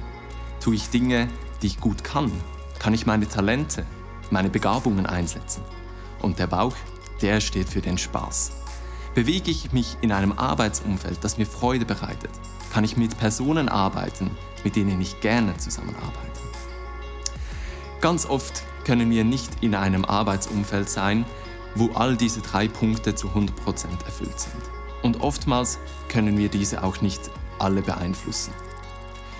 Tue 0.59 0.75
ich 0.75 0.89
Dinge, 0.89 1.27
die 1.61 1.67
ich 1.67 1.79
gut 1.79 2.03
kann? 2.03 2.31
Kann 2.79 2.93
ich 2.93 3.05
meine 3.05 3.27
Talente, 3.27 3.85
meine 4.31 4.49
Begabungen 4.49 5.05
einsetzen. 5.05 5.63
Und 6.21 6.39
der 6.39 6.47
Bauch, 6.47 6.75
der 7.21 7.41
steht 7.41 7.69
für 7.69 7.81
den 7.81 7.97
Spaß. 7.97 8.51
Bewege 9.13 9.51
ich 9.51 9.71
mich 9.73 9.97
in 10.01 10.11
einem 10.11 10.31
Arbeitsumfeld, 10.31 11.23
das 11.23 11.37
mir 11.37 11.45
Freude 11.45 11.85
bereitet, 11.85 12.31
kann 12.71 12.83
ich 12.83 12.97
mit 12.97 13.17
Personen 13.17 13.67
arbeiten, 13.67 14.31
mit 14.63 14.75
denen 14.75 15.01
ich 15.01 15.19
gerne 15.19 15.55
zusammenarbeite. 15.57 16.41
Ganz 17.99 18.25
oft 18.25 18.63
können 18.85 19.09
wir 19.11 19.23
nicht 19.23 19.51
in 19.61 19.75
einem 19.75 20.05
Arbeitsumfeld 20.05 20.89
sein, 20.89 21.25
wo 21.75 21.91
all 21.93 22.15
diese 22.15 22.41
drei 22.41 22.67
Punkte 22.67 23.13
zu 23.15 23.27
100% 23.27 23.49
erfüllt 24.05 24.39
sind. 24.39 24.63
Und 25.03 25.21
oftmals 25.21 25.79
können 26.09 26.37
wir 26.37 26.49
diese 26.49 26.83
auch 26.83 27.01
nicht 27.01 27.29
alle 27.59 27.81
beeinflussen. 27.81 28.53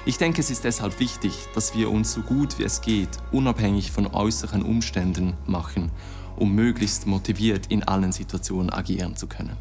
Ich 0.04 0.18
denke, 0.18 0.42
es 0.42 0.50
ist 0.50 0.64
deshalb 0.64 1.00
wichtig, 1.00 1.48
dass 1.54 1.76
wir 1.76 1.92
uns 1.92 2.12
so 2.12 2.22
gut 2.22 2.58
wie 2.58 2.64
es 2.64 2.82
geht, 2.82 3.10
unabhängig 3.32 3.92
von 3.92 4.08
äußeren 4.08 4.64
Umständen 4.64 5.38
machen, 5.46 5.92
um 6.38 6.54
möglichst 6.56 7.06
motiviert 7.06 7.68
in 7.68 7.84
allen 7.84 8.12
Situationen 8.12 8.72
agieren 8.72 9.16
zu 9.16 9.28
können. 9.28 9.56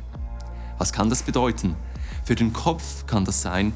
Was 0.78 0.94
kann 0.94 1.10
das 1.10 1.22
bedeuten? 1.22 1.76
Für 2.24 2.36
den 2.36 2.54
Kopf 2.54 3.04
kann 3.06 3.26
das 3.26 3.42
sein, 3.42 3.74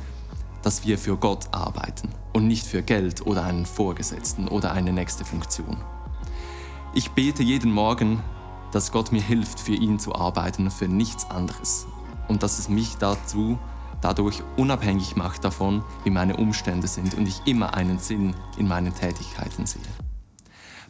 dass 0.63 0.87
wir 0.87 0.97
für 0.97 1.19
Gott 1.19 1.49
arbeiten 1.53 2.09
und 2.33 2.47
nicht 2.47 2.67
für 2.67 2.83
Geld 2.83 3.27
oder 3.27 3.45
einen 3.45 3.67
Vorgesetzten 3.67 4.49
oder 4.49 4.73
eine 4.73 4.95
nächste 4.95 5.27
Funktion. 5.27 5.77
Ich 6.95 7.11
bete 7.11 7.43
jeden 7.43 7.73
Morgen, 7.73 8.23
dass 8.73 8.91
Gott 8.91 9.13
mir 9.13 9.21
hilft, 9.21 9.61
für 9.61 9.75
ihn 9.75 9.99
zu 9.99 10.15
arbeiten, 10.15 10.71
für 10.71 10.89
nichts 10.89 11.31
anderes. 11.31 11.87
Und 12.27 12.43
dass 12.43 12.59
es 12.59 12.71
mich 12.71 12.97
dazu 12.97 13.59
dadurch 14.05 14.43
unabhängig 14.59 15.17
macht 15.17 15.45
davon, 15.45 15.83
wie 16.05 16.11
meine 16.11 16.37
Umstände 16.37 16.87
sind 16.87 17.15
und 17.15 17.27
ich 17.27 17.41
immer 17.47 17.73
einen 17.73 17.99
Sinn 17.99 18.35
in 18.59 18.69
meinen 18.69 18.95
Tätigkeiten 18.95 19.65
sehe. 19.65 19.81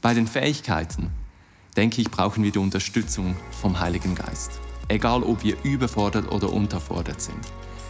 Bei 0.02 0.14
den 0.14 0.26
Fähigkeiten, 0.26 1.10
denke 1.76 2.02
ich, 2.02 2.10
brauchen 2.10 2.42
wir 2.42 2.50
die 2.50 2.58
Unterstützung 2.58 3.36
vom 3.52 3.78
Heiligen 3.78 4.16
Geist. 4.16 4.60
Egal, 4.88 5.22
ob 5.22 5.44
wir 5.44 5.56
überfordert 5.62 6.30
oder 6.32 6.52
unterfordert 6.52 7.20
sind. 7.20 7.38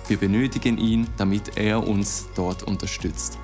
Wir 0.08 0.18
benötigen 0.18 0.76
ihn, 0.76 1.08
damit 1.16 1.56
er 1.56 1.88
uns 1.88 2.26
dort 2.36 2.62
unterstützt. 2.62 3.38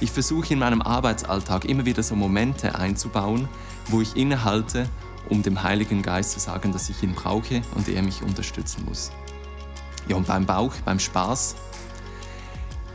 Ich 0.00 0.12
versuche 0.12 0.52
in 0.52 0.60
meinem 0.60 0.80
Arbeitsalltag 0.80 1.64
immer 1.64 1.84
wieder 1.84 2.04
so 2.04 2.14
Momente 2.14 2.76
einzubauen, 2.76 3.48
wo 3.88 4.00
ich 4.00 4.16
innehalte, 4.16 4.88
um 5.28 5.42
dem 5.42 5.64
Heiligen 5.64 6.02
Geist 6.02 6.30
zu 6.30 6.38
sagen, 6.38 6.72
dass 6.72 6.88
ich 6.88 7.02
ihn 7.02 7.14
brauche 7.14 7.62
und 7.74 7.88
er 7.88 8.02
mich 8.02 8.22
unterstützen 8.22 8.84
muss. 8.88 9.10
Ja, 10.08 10.16
und 10.16 10.26
beim 10.26 10.46
Bauch, 10.46 10.74
beim 10.84 10.98
Spaß. 10.98 11.56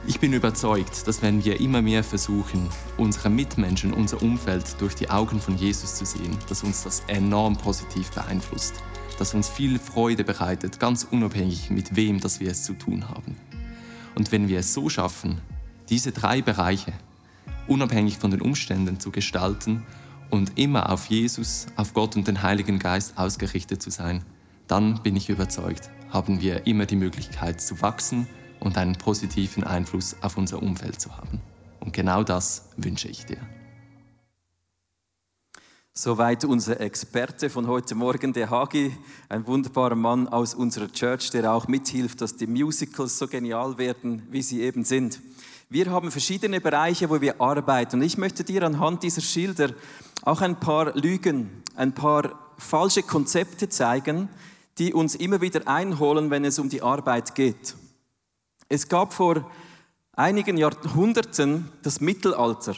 Ich 0.06 0.20
bin 0.20 0.34
überzeugt, 0.34 1.08
dass 1.08 1.22
wenn 1.22 1.46
wir 1.46 1.62
immer 1.62 1.82
mehr 1.82 2.04
versuchen, 2.04 2.68
unsere 2.98 3.30
Mitmenschen, 3.30 3.94
unser 3.94 4.22
Umfeld 4.22 4.82
durch 4.82 4.96
die 4.96 5.10
Augen 5.10 5.40
von 5.40 5.56
Jesus 5.56 5.96
zu 5.96 6.06
sehen, 6.06 6.38
dass 6.50 6.64
uns 6.64 6.84
das 6.84 7.04
enorm 7.08 7.56
positiv 7.56 8.10
beeinflusst, 8.12 8.82
dass 9.18 9.34
uns 9.34 9.48
viel 9.48 9.80
Freude 9.80 10.24
bereitet, 10.24 10.80
ganz 10.80 11.08
unabhängig 11.10 11.70
mit 11.70 11.96
wem, 11.96 12.20
dass 12.20 12.40
wir 12.40 12.52
es 12.52 12.64
zu 12.64 12.74
tun 12.74 13.08
haben. 13.08 13.38
Und 14.16 14.32
wenn 14.32 14.50
wir 14.50 14.60
es 14.60 14.74
so 14.74 14.90
schaffen, 14.90 15.40
diese 15.90 16.12
drei 16.12 16.42
Bereiche 16.42 16.94
unabhängig 17.68 18.18
von 18.18 18.32
den 18.32 18.42
Umständen 18.42 19.00
zu 19.00 19.12
gestalten 19.12 19.84
und 20.30 20.58
immer 20.58 20.92
auf 20.92 21.06
Jesus, 21.06 21.68
auf 21.76 21.94
Gott 21.94 22.16
und 22.16 22.28
den 22.28 22.42
Heiligen 22.42 22.80
Geist 22.80 23.18
ausgerichtet 23.18 23.82
zu 23.82 23.90
sein, 23.90 24.26
dann 24.68 25.02
bin 25.04 25.16
ich 25.16 25.30
überzeugt, 25.30 25.90
haben 26.10 26.42
wir 26.42 26.68
immer 26.68 26.86
die 26.86 26.96
Möglichkeit 26.96 27.62
zu 27.62 27.82
wachsen 27.82 28.28
und 28.60 28.78
einen 28.78 28.96
positiven 28.96 29.64
Einfluss 29.64 30.16
auf 30.22 30.38
unser 30.38 30.62
Umfeld 30.62 31.02
zu 31.02 31.18
haben. 31.18 31.42
Und 31.80 31.94
genau 31.94 32.24
das 32.24 32.70
wünsche 32.78 33.10
ich 33.10 33.26
dir. 33.26 33.38
Soweit 35.96 36.44
unser 36.44 36.80
Experte 36.80 37.52
von 37.52 37.68
heute 37.68 37.94
Morgen, 37.94 38.34
der 38.34 38.50
Hagi, 38.50 38.98
ein 39.30 39.46
wunderbarer 39.46 39.96
Mann 39.96 40.28
aus 40.28 40.56
unserer 40.56 40.92
Church, 40.92 41.30
der 41.30 41.54
auch 41.54 41.68
mithilft, 41.68 42.20
dass 42.20 42.36
die 42.36 42.48
Musicals 42.48 43.20
so 43.20 43.28
genial 43.28 43.78
werden, 43.78 44.24
wie 44.32 44.42
sie 44.42 44.62
eben 44.62 44.84
sind. 44.86 45.20
Wir 45.70 45.92
haben 45.92 46.10
verschiedene 46.10 46.62
Bereiche, 46.62 47.12
wo 47.12 47.22
wir 47.22 47.40
arbeiten. 47.40 47.98
Und 47.98 48.02
ich 48.02 48.18
möchte 48.18 48.44
dir 48.44 48.64
anhand 48.64 49.04
dieser 49.04 49.22
Schilder 49.22 49.70
auch 50.24 50.42
ein 50.42 50.60
paar 50.60 50.96
Lügen, 50.98 51.62
ein 51.76 51.94
paar 51.94 52.40
falsche 52.58 53.04
Konzepte 53.04 53.70
zeigen, 53.70 54.30
die 54.78 54.94
uns 54.94 55.16
immer 55.16 55.42
wieder 55.42 55.68
einholen, 55.68 56.30
wenn 56.30 56.46
es 56.46 56.60
um 56.60 56.70
die 56.70 56.82
Arbeit 56.82 57.36
geht. 57.36 57.76
Es 58.70 58.88
gab 58.88 59.14
vor 59.14 59.50
einigen 60.14 60.58
Jahrhunderten 60.58 61.70
das 61.84 62.02
Mittelalter. 62.02 62.76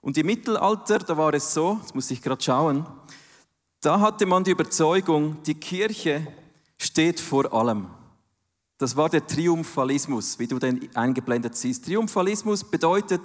Und 0.00 0.18
im 0.18 0.26
Mittelalter, 0.26 0.98
da 0.98 1.16
war 1.16 1.32
es 1.32 1.54
so, 1.54 1.78
jetzt 1.80 1.94
muss 1.94 2.10
ich 2.10 2.20
gerade 2.20 2.42
schauen, 2.42 2.86
da 3.80 4.00
hatte 4.00 4.26
man 4.26 4.44
die 4.44 4.50
Überzeugung, 4.50 5.42
die 5.44 5.54
Kirche 5.54 6.26
steht 6.78 7.20
vor 7.20 7.52
allem. 7.52 7.86
Das 8.78 8.96
war 8.96 9.08
der 9.08 9.26
Triumphalismus, 9.26 10.38
wie 10.38 10.46
du 10.46 10.58
den 10.58 10.94
eingeblendet 10.94 11.56
siehst. 11.56 11.84
Triumphalismus 11.84 12.64
bedeutet, 12.64 13.22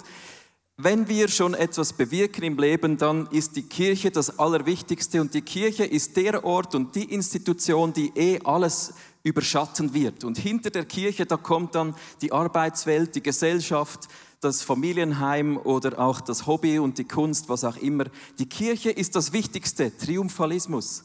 wenn 0.82 1.08
wir 1.08 1.28
schon 1.28 1.54
etwas 1.54 1.92
bewirken 1.92 2.42
im 2.42 2.58
Leben, 2.58 2.96
dann 2.96 3.26
ist 3.28 3.56
die 3.56 3.62
Kirche 3.62 4.10
das 4.10 4.38
Allerwichtigste 4.38 5.20
und 5.20 5.34
die 5.34 5.42
Kirche 5.42 5.84
ist 5.84 6.16
der 6.16 6.44
Ort 6.44 6.74
und 6.74 6.94
die 6.94 7.12
Institution, 7.12 7.92
die 7.92 8.12
eh 8.14 8.40
alles 8.44 8.94
überschatten 9.22 9.92
wird. 9.92 10.24
Und 10.24 10.38
hinter 10.38 10.70
der 10.70 10.84
Kirche, 10.84 11.26
da 11.26 11.36
kommt 11.36 11.74
dann 11.74 11.94
die 12.22 12.32
Arbeitswelt, 12.32 13.14
die 13.14 13.22
Gesellschaft, 13.22 14.08
das 14.40 14.62
Familienheim 14.62 15.58
oder 15.58 15.98
auch 15.98 16.20
das 16.20 16.46
Hobby 16.46 16.78
und 16.78 16.96
die 16.98 17.04
Kunst, 17.04 17.48
was 17.48 17.64
auch 17.64 17.76
immer. 17.76 18.04
Die 18.38 18.48
Kirche 18.48 18.90
ist 18.90 19.14
das 19.16 19.32
Wichtigste, 19.32 19.96
Triumphalismus, 19.96 21.04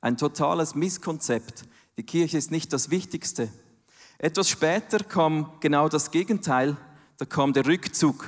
ein 0.00 0.16
totales 0.16 0.74
Misskonzept. 0.74 1.64
Die 1.96 2.04
Kirche 2.04 2.38
ist 2.38 2.50
nicht 2.50 2.72
das 2.72 2.90
Wichtigste. 2.90 3.48
Etwas 4.18 4.48
später 4.48 4.98
kam 5.00 5.52
genau 5.60 5.88
das 5.88 6.10
Gegenteil, 6.10 6.76
da 7.18 7.24
kam 7.24 7.52
der 7.52 7.66
Rückzug. 7.66 8.26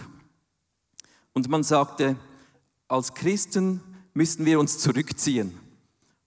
Und 1.38 1.48
man 1.48 1.62
sagte, 1.62 2.16
als 2.88 3.14
Christen 3.14 3.80
müssen 4.12 4.44
wir 4.44 4.58
uns 4.58 4.80
zurückziehen 4.80 5.54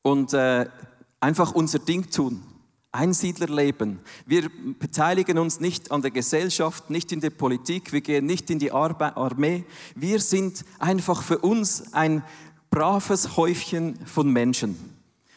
und 0.03 0.31
äh, 0.31 0.69
einfach 1.19 1.51
unser 1.51 1.79
Ding 1.79 2.09
tun. 2.09 2.41
Einsiedlerleben. 2.93 3.99
Wir 4.25 4.49
beteiligen 4.79 5.37
uns 5.37 5.59
nicht 5.59 5.91
an 5.91 6.01
der 6.01 6.11
Gesellschaft, 6.11 6.89
nicht 6.89 7.11
in 7.11 7.19
der 7.19 7.31
Politik, 7.31 7.91
wir 7.91 7.99
gehen 7.99 8.25
nicht 8.25 8.49
in 8.49 8.57
die 8.57 8.71
Armee. 8.71 9.65
Wir 9.95 10.21
sind 10.21 10.63
einfach 10.79 11.23
für 11.23 11.39
uns 11.39 11.93
ein 11.93 12.23
braves 12.69 13.35
Häufchen 13.35 13.99
von 14.05 14.29
Menschen. 14.31 14.77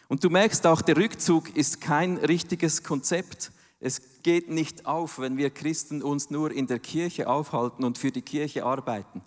Und 0.07 0.23
du 0.23 0.31
merkst 0.31 0.69
auch, 0.69 0.83
der 0.83 0.97
Rückzug 0.97 1.57
ist 1.57 1.81
kein 1.81 2.19
richtiges 2.19 2.85
Konzept. 2.85 3.51
Es 3.81 4.23
geht 4.23 4.51
nicht 4.51 4.87
auf, 4.87 5.19
wenn 5.19 5.37
wir 5.37 5.51
Christen 5.51 6.01
uns 6.01 6.31
nur 6.31 6.53
in 6.53 6.69
der 6.69 6.79
Kirche 6.79 7.29
aufhalten 7.29 7.83
und 7.83 7.99
für 7.99 8.13
die 8.13 8.23
Kirche 8.23 8.65
arbeiten. 8.65 9.21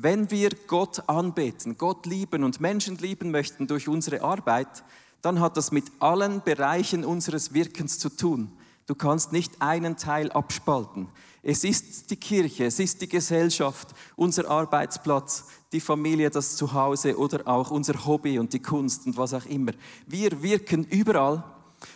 Wenn 0.00 0.30
wir 0.30 0.50
Gott 0.68 1.08
anbeten, 1.08 1.76
Gott 1.76 2.06
lieben 2.06 2.44
und 2.44 2.60
Menschen 2.60 2.96
lieben 2.98 3.32
möchten 3.32 3.66
durch 3.66 3.88
unsere 3.88 4.22
Arbeit, 4.22 4.84
dann 5.22 5.40
hat 5.40 5.56
das 5.56 5.72
mit 5.72 5.86
allen 5.98 6.40
Bereichen 6.40 7.04
unseres 7.04 7.52
Wirkens 7.52 7.98
zu 7.98 8.08
tun. 8.08 8.52
Du 8.86 8.94
kannst 8.94 9.32
nicht 9.32 9.60
einen 9.60 9.96
Teil 9.96 10.30
abspalten. 10.30 11.08
Es 11.42 11.64
ist 11.64 12.12
die 12.12 12.16
Kirche, 12.16 12.66
es 12.66 12.78
ist 12.78 13.02
die 13.02 13.08
Gesellschaft, 13.08 13.88
unser 14.14 14.48
Arbeitsplatz, 14.48 15.46
die 15.72 15.80
Familie, 15.80 16.30
das 16.30 16.54
Zuhause 16.54 17.18
oder 17.18 17.48
auch 17.48 17.72
unser 17.72 18.06
Hobby 18.06 18.38
und 18.38 18.52
die 18.52 18.62
Kunst 18.62 19.04
und 19.04 19.16
was 19.16 19.34
auch 19.34 19.46
immer. 19.46 19.72
Wir 20.06 20.40
wirken 20.44 20.84
überall. 20.84 21.42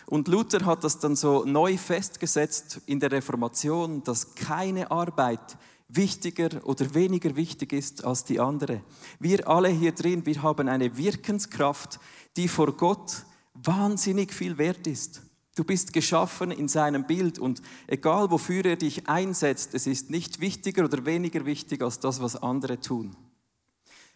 Und 0.07 0.27
Luther 0.27 0.65
hat 0.65 0.83
das 0.83 0.99
dann 0.99 1.15
so 1.15 1.45
neu 1.45 1.77
festgesetzt 1.77 2.81
in 2.85 2.99
der 2.99 3.11
Reformation, 3.11 4.03
dass 4.03 4.35
keine 4.35 4.91
Arbeit 4.91 5.57
wichtiger 5.95 6.65
oder 6.65 6.93
weniger 6.93 7.35
wichtig 7.35 7.73
ist 7.73 8.03
als 8.03 8.23
die 8.23 8.39
andere. 8.39 8.81
Wir 9.19 9.47
alle 9.47 9.69
hier 9.69 9.91
drin, 9.91 10.25
wir 10.25 10.41
haben 10.41 10.67
eine 10.67 10.97
Wirkenskraft, 10.97 11.99
die 12.35 12.47
vor 12.47 12.75
Gott 12.75 13.23
wahnsinnig 13.53 14.33
viel 14.33 14.57
wert 14.57 14.87
ist. 14.87 15.21
Du 15.55 15.63
bist 15.63 15.93
geschaffen 15.93 16.49
in 16.49 16.67
seinem 16.67 17.05
Bild 17.05 17.37
und 17.37 17.61
egal 17.85 18.31
wofür 18.31 18.65
er 18.65 18.75
dich 18.75 19.07
einsetzt, 19.07 19.75
es 19.75 19.85
ist 19.85 20.09
nicht 20.09 20.39
wichtiger 20.39 20.85
oder 20.85 21.05
weniger 21.05 21.45
wichtig 21.45 21.83
als 21.83 21.99
das, 21.99 22.21
was 22.21 22.35
andere 22.35 22.79
tun. 22.79 23.15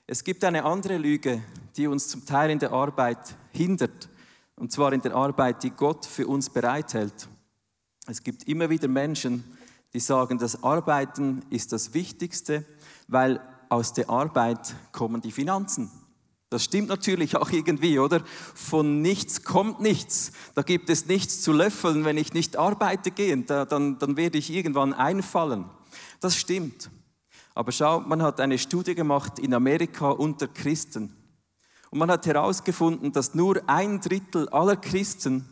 Es 0.07 0.23
gibt 0.23 0.43
eine 0.43 0.63
andere 0.63 0.97
Lüge, 0.97 1.43
die 1.75 1.85
uns 1.85 2.07
zum 2.07 2.25
Teil 2.25 2.49
in 2.49 2.59
der 2.59 2.71
Arbeit 2.71 3.35
hindert, 3.51 4.09
und 4.55 4.71
zwar 4.71 4.93
in 4.93 5.01
der 5.01 5.13
Arbeit, 5.13 5.61
die 5.61 5.69
Gott 5.69 6.05
für 6.05 6.25
uns 6.25 6.49
bereithält. 6.49 7.27
Es 8.07 8.23
gibt 8.23 8.47
immer 8.47 8.69
wieder 8.69 8.87
Menschen, 8.87 9.43
die 9.93 9.99
sagen, 9.99 10.37
das 10.37 10.63
Arbeiten 10.63 11.43
ist 11.49 11.71
das 11.71 11.93
Wichtigste, 11.93 12.65
weil 13.07 13.41
aus 13.69 13.93
der 13.93 14.09
Arbeit 14.09 14.75
kommen 14.91 15.21
die 15.21 15.31
Finanzen. 15.31 15.91
Das 16.49 16.63
stimmt 16.63 16.87
natürlich 16.87 17.35
auch 17.35 17.49
irgendwie, 17.49 17.99
oder? 17.99 18.21
Von 18.55 19.01
nichts 19.01 19.43
kommt 19.43 19.81
nichts. 19.81 20.31
Da 20.55 20.61
gibt 20.61 20.89
es 20.89 21.07
nichts 21.07 21.41
zu 21.41 21.51
löffeln, 21.51 22.05
wenn 22.05 22.17
ich 22.17 22.33
nicht 22.33 22.55
arbeite 22.55 23.11
gehe, 23.11 23.37
da, 23.37 23.65
dann, 23.65 23.99
dann 23.99 24.15
werde 24.15 24.37
ich 24.37 24.49
irgendwann 24.49 24.93
einfallen. 24.93 25.65
Das 26.21 26.37
stimmt. 26.37 26.89
Aber 27.53 27.71
schau, 27.71 27.99
man 27.99 28.21
hat 28.21 28.39
eine 28.39 28.57
Studie 28.57 28.95
gemacht 28.95 29.39
in 29.39 29.53
Amerika 29.53 30.11
unter 30.11 30.47
Christen. 30.47 31.13
Und 31.89 31.99
man 31.99 32.11
hat 32.11 32.25
herausgefunden, 32.25 33.11
dass 33.11 33.33
nur 33.33 33.61
ein 33.67 33.99
Drittel 33.99 34.47
aller 34.49 34.75
Christen 34.75 35.45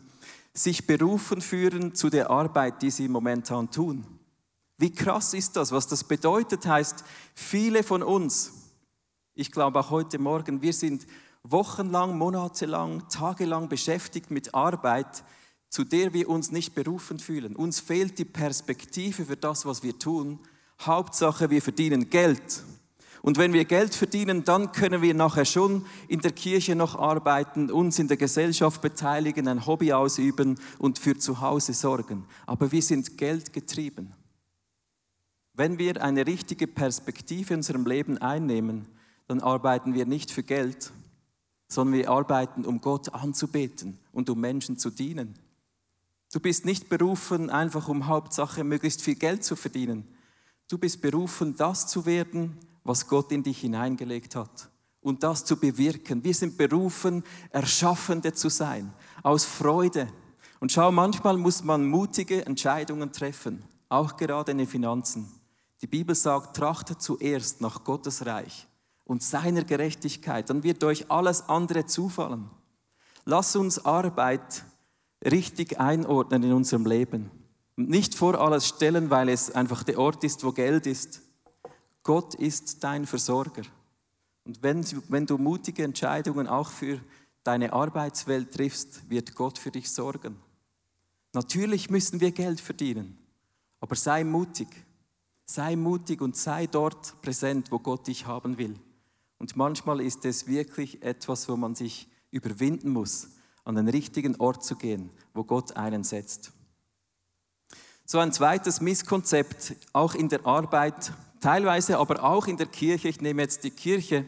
sich 0.54 0.86
berufen 0.86 1.42
führen 1.42 1.94
zu 1.94 2.08
der 2.08 2.30
Arbeit, 2.30 2.80
die 2.80 2.90
sie 2.90 3.08
momentan 3.08 3.70
tun. 3.70 4.06
Wie 4.78 4.92
krass 4.92 5.32
ist 5.32 5.56
das? 5.56 5.72
Was 5.72 5.86
das 5.86 6.04
bedeutet 6.04 6.66
heißt, 6.66 7.04
viele 7.34 7.82
von 7.82 8.02
uns, 8.02 8.52
Ich 9.38 9.52
glaube 9.52 9.80
auch 9.80 9.90
heute 9.90 10.18
Morgen, 10.18 10.62
wir 10.62 10.72
sind 10.72 11.06
wochenlang, 11.42 12.16
monatelang, 12.16 13.06
tagelang 13.10 13.68
beschäftigt 13.68 14.30
mit 14.30 14.54
Arbeit, 14.54 15.24
zu 15.68 15.84
der 15.84 16.14
wir 16.14 16.30
uns 16.30 16.52
nicht 16.52 16.74
berufen 16.74 17.18
fühlen. 17.18 17.54
Uns 17.54 17.80
fehlt 17.80 18.18
die 18.18 18.24
Perspektive 18.24 19.26
für 19.26 19.36
das, 19.36 19.66
was 19.66 19.82
wir 19.82 19.98
tun. 19.98 20.40
Hauptsache, 20.80 21.50
wir 21.50 21.60
verdienen 21.60 22.08
Geld. 22.08 22.62
Und 23.20 23.36
wenn 23.36 23.52
wir 23.52 23.66
Geld 23.66 23.94
verdienen, 23.94 24.44
dann 24.44 24.72
können 24.72 25.02
wir 25.02 25.12
nachher 25.12 25.44
schon 25.44 25.84
in 26.08 26.20
der 26.20 26.32
Kirche 26.32 26.74
noch 26.74 26.94
arbeiten, 26.94 27.70
uns 27.70 27.98
in 27.98 28.08
der 28.08 28.16
Gesellschaft 28.16 28.80
beteiligen, 28.80 29.48
ein 29.48 29.66
Hobby 29.66 29.92
ausüben 29.92 30.58
und 30.78 30.98
für 30.98 31.18
zu 31.18 31.40
Hause 31.40 31.74
sorgen. 31.74 32.24
Aber 32.46 32.72
wir 32.72 32.82
sind 32.82 33.18
geldgetrieben. 33.18 34.14
Wenn 35.56 35.78
wir 35.78 36.02
eine 36.02 36.26
richtige 36.26 36.66
Perspektive 36.66 37.54
in 37.54 37.60
unserem 37.60 37.86
Leben 37.86 38.18
einnehmen, 38.18 38.86
dann 39.26 39.40
arbeiten 39.40 39.94
wir 39.94 40.04
nicht 40.04 40.30
für 40.30 40.42
Geld, 40.42 40.92
sondern 41.66 41.94
wir 41.94 42.10
arbeiten, 42.10 42.66
um 42.66 42.82
Gott 42.82 43.14
anzubeten 43.14 43.98
und 44.12 44.28
um 44.28 44.38
Menschen 44.38 44.76
zu 44.76 44.90
dienen. 44.90 45.34
Du 46.30 46.40
bist 46.40 46.66
nicht 46.66 46.90
berufen, 46.90 47.48
einfach 47.48 47.88
um 47.88 48.06
Hauptsache 48.06 48.64
möglichst 48.64 49.00
viel 49.00 49.14
Geld 49.14 49.44
zu 49.44 49.56
verdienen. 49.56 50.06
Du 50.68 50.76
bist 50.76 51.00
berufen, 51.00 51.56
das 51.56 51.86
zu 51.86 52.04
werden, 52.04 52.58
was 52.84 53.08
Gott 53.08 53.32
in 53.32 53.42
dich 53.42 53.60
hineingelegt 53.60 54.36
hat 54.36 54.68
und 55.00 55.22
das 55.22 55.46
zu 55.46 55.58
bewirken. 55.58 56.22
Wir 56.22 56.34
sind 56.34 56.58
berufen, 56.58 57.24
Erschaffende 57.48 58.34
zu 58.34 58.50
sein, 58.50 58.92
aus 59.22 59.46
Freude. 59.46 60.08
Und 60.60 60.70
schau, 60.70 60.92
manchmal 60.92 61.38
muss 61.38 61.64
man 61.64 61.86
mutige 61.86 62.44
Entscheidungen 62.44 63.10
treffen, 63.10 63.62
auch 63.88 64.18
gerade 64.18 64.52
in 64.52 64.58
den 64.58 64.66
Finanzen. 64.66 65.35
Die 65.82 65.86
Bibel 65.86 66.14
sagt, 66.14 66.56
trachtet 66.56 67.02
zuerst 67.02 67.60
nach 67.60 67.84
Gottes 67.84 68.24
Reich 68.24 68.66
und 69.04 69.22
seiner 69.22 69.64
Gerechtigkeit, 69.64 70.48
dann 70.48 70.62
wird 70.62 70.82
euch 70.84 71.10
alles 71.10 71.48
andere 71.48 71.86
zufallen. 71.86 72.50
Lass 73.24 73.56
uns 73.56 73.84
Arbeit 73.84 74.64
richtig 75.24 75.78
einordnen 75.78 76.42
in 76.42 76.52
unserem 76.52 76.86
Leben 76.86 77.30
und 77.76 77.90
nicht 77.90 78.14
vor 78.14 78.40
alles 78.40 78.66
stellen, 78.66 79.10
weil 79.10 79.28
es 79.28 79.50
einfach 79.50 79.82
der 79.82 79.98
Ort 79.98 80.24
ist, 80.24 80.44
wo 80.44 80.52
Geld 80.52 80.86
ist. 80.86 81.20
Gott 82.02 82.34
ist 82.36 82.82
dein 82.84 83.06
Versorger. 83.06 83.62
Und 84.44 84.62
wenn, 84.62 84.84
wenn 85.08 85.26
du 85.26 85.38
mutige 85.38 85.82
Entscheidungen 85.82 86.46
auch 86.46 86.70
für 86.70 87.00
deine 87.42 87.72
Arbeitswelt 87.72 88.54
triffst, 88.54 89.10
wird 89.10 89.34
Gott 89.34 89.58
für 89.58 89.70
dich 89.70 89.90
sorgen. 89.90 90.36
Natürlich 91.32 91.90
müssen 91.90 92.20
wir 92.20 92.30
Geld 92.30 92.60
verdienen, 92.60 93.18
aber 93.80 93.96
sei 93.96 94.24
mutig. 94.24 94.68
Sei 95.46 95.76
mutig 95.76 96.20
und 96.20 96.36
sei 96.36 96.66
dort 96.66 97.20
präsent, 97.22 97.70
wo 97.70 97.78
Gott 97.78 98.08
dich 98.08 98.26
haben 98.26 98.58
will. 98.58 98.76
Und 99.38 99.56
manchmal 99.56 100.00
ist 100.00 100.24
es 100.24 100.48
wirklich 100.48 101.02
etwas, 101.02 101.48
wo 101.48 101.56
man 101.56 101.74
sich 101.74 102.08
überwinden 102.30 102.90
muss, 102.90 103.28
an 103.64 103.76
den 103.76 103.88
richtigen 103.88 104.36
Ort 104.36 104.64
zu 104.64 104.76
gehen, 104.76 105.10
wo 105.34 105.44
Gott 105.44 105.76
einen 105.76 106.04
setzt. 106.04 106.52
So 108.04 108.18
ein 108.18 108.32
zweites 108.32 108.80
Misskonzept, 108.80 109.74
auch 109.92 110.14
in 110.14 110.28
der 110.28 110.46
Arbeit, 110.46 111.12
teilweise 111.40 111.98
aber 111.98 112.22
auch 112.22 112.46
in 112.46 112.56
der 112.56 112.66
Kirche, 112.66 113.08
ich 113.08 113.20
nehme 113.20 113.42
jetzt 113.42 113.64
die 113.64 113.70
Kirche, 113.70 114.24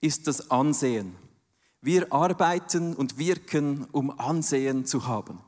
ist 0.00 0.26
das 0.26 0.50
Ansehen. 0.50 1.14
Wir 1.80 2.12
arbeiten 2.12 2.94
und 2.94 3.18
wirken, 3.18 3.86
um 3.92 4.18
Ansehen 4.18 4.84
zu 4.84 5.06
haben. 5.06 5.40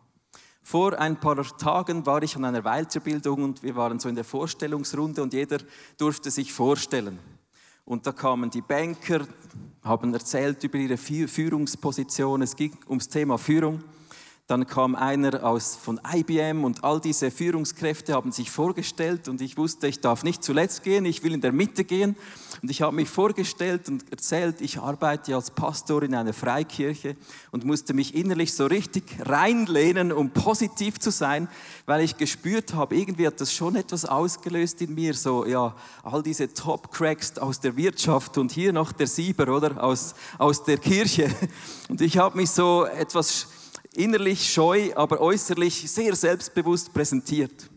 Vor 0.63 0.99
ein 0.99 1.19
paar 1.19 1.43
Tagen 1.57 2.05
war 2.07 2.23
ich 2.23 2.37
an 2.37 2.45
einer 2.45 2.63
Weiterbildung 2.63 3.43
und 3.43 3.63
wir 3.63 3.75
waren 3.77 3.99
so 3.99 4.09
in 4.09 4.15
der 4.15 4.25
Vorstellungsrunde 4.25 5.23
und 5.23 5.33
jeder 5.33 5.59
durfte 5.97 6.31
sich 6.31 6.53
vorstellen. 6.53 7.19
Und 7.85 8.07
da 8.07 8.13
kamen 8.13 8.51
die 8.51 8.61
Banker, 8.61 9.27
haben 9.83 10.13
erzählt 10.15 10.63
über 10.63 10.79
ihre 10.79 10.97
Führungsposition. 10.97 12.43
Es 12.43 12.55
ging 12.55 12.77
ums 12.89 13.09
Thema 13.09 13.37
Führung. 13.37 13.83
Dann 14.51 14.67
kam 14.67 14.97
einer 14.97 15.45
aus, 15.45 15.77
von 15.77 16.01
IBM 16.13 16.65
und 16.65 16.83
all 16.83 17.01
diese 17.01 17.31
Führungskräfte 17.31 18.15
haben 18.15 18.33
sich 18.33 18.51
vorgestellt 18.51 19.29
und 19.29 19.41
ich 19.41 19.57
wusste, 19.57 19.87
ich 19.87 20.01
darf 20.01 20.25
nicht 20.25 20.43
zuletzt 20.43 20.83
gehen, 20.83 21.05
ich 21.05 21.23
will 21.23 21.35
in 21.35 21.41
der 21.41 21.53
Mitte 21.53 21.85
gehen. 21.85 22.17
Und 22.61 22.69
ich 22.69 22.83
habe 22.83 22.97
mich 22.97 23.09
vorgestellt 23.09 23.89
und 23.89 24.11
erzählt, 24.11 24.61
ich 24.61 24.81
arbeite 24.81 25.37
als 25.37 25.53
Pastor 25.53 26.03
in 26.03 26.17
einer 26.17 26.33
Freikirche 26.33 27.15
und 27.53 27.65
musste 27.65 27.95
mich 27.95 28.17
innerlich 28.17 28.53
so 28.53 28.67
richtig 28.67 29.05
reinlehnen, 29.21 30.11
um 30.11 30.31
positiv 30.31 30.99
zu 30.99 31.13
sein, 31.13 31.47
weil 31.87 32.03
ich 32.03 32.17
gespürt 32.17 32.75
habe, 32.75 32.97
irgendwie 32.97 33.29
hat 33.29 33.41
das 33.41 33.53
schon 33.53 33.77
etwas 33.77 34.05
ausgelöst 34.05 34.83
in 34.83 34.97
mir, 34.97 35.15
so 35.15 35.47
ja, 35.47 35.77
all 36.03 36.25
diese 36.25 36.53
Top-Cracks 36.53 37.39
aus 37.39 37.61
der 37.61 37.77
Wirtschaft 37.77 38.37
und 38.37 38.51
hier 38.51 38.73
noch 38.73 38.91
der 38.91 39.07
Sieber, 39.07 39.55
oder, 39.55 39.81
aus, 39.81 40.17
aus 40.39 40.65
der 40.65 40.79
Kirche. 40.79 41.31
Und 41.89 42.01
ich 42.01 42.19
habe 42.19 42.37
mich 42.37 42.51
so 42.51 42.85
etwas 42.85 43.47
innerlich 43.95 44.53
scheu, 44.53 44.93
aber 44.95 45.21
äußerlich 45.21 45.91
sehr 45.91 46.15
selbstbewusst 46.15 46.93
präsentiert. 46.93 47.71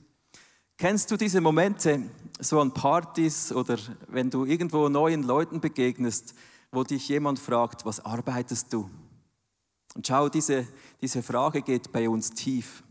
Kennst 0.77 1.09
du 1.11 1.17
diese 1.17 1.41
Momente 1.41 2.03
so 2.39 2.59
an 2.59 2.73
Partys 2.73 3.51
oder 3.51 3.77
wenn 4.07 4.29
du 4.29 4.45
irgendwo 4.45 4.89
neuen 4.89 5.23
Leuten 5.23 5.61
begegnest, 5.61 6.33
wo 6.71 6.83
dich 6.83 7.07
jemand 7.07 7.39
fragt, 7.39 7.85
was 7.85 8.03
arbeitest 8.03 8.73
du? 8.73 8.89
Und 9.95 10.07
schau, 10.07 10.27
diese, 10.27 10.67
diese 11.01 11.21
Frage 11.21 11.61
geht 11.61 11.91
bei 11.91 12.09
uns 12.09 12.31
tief, 12.31 12.83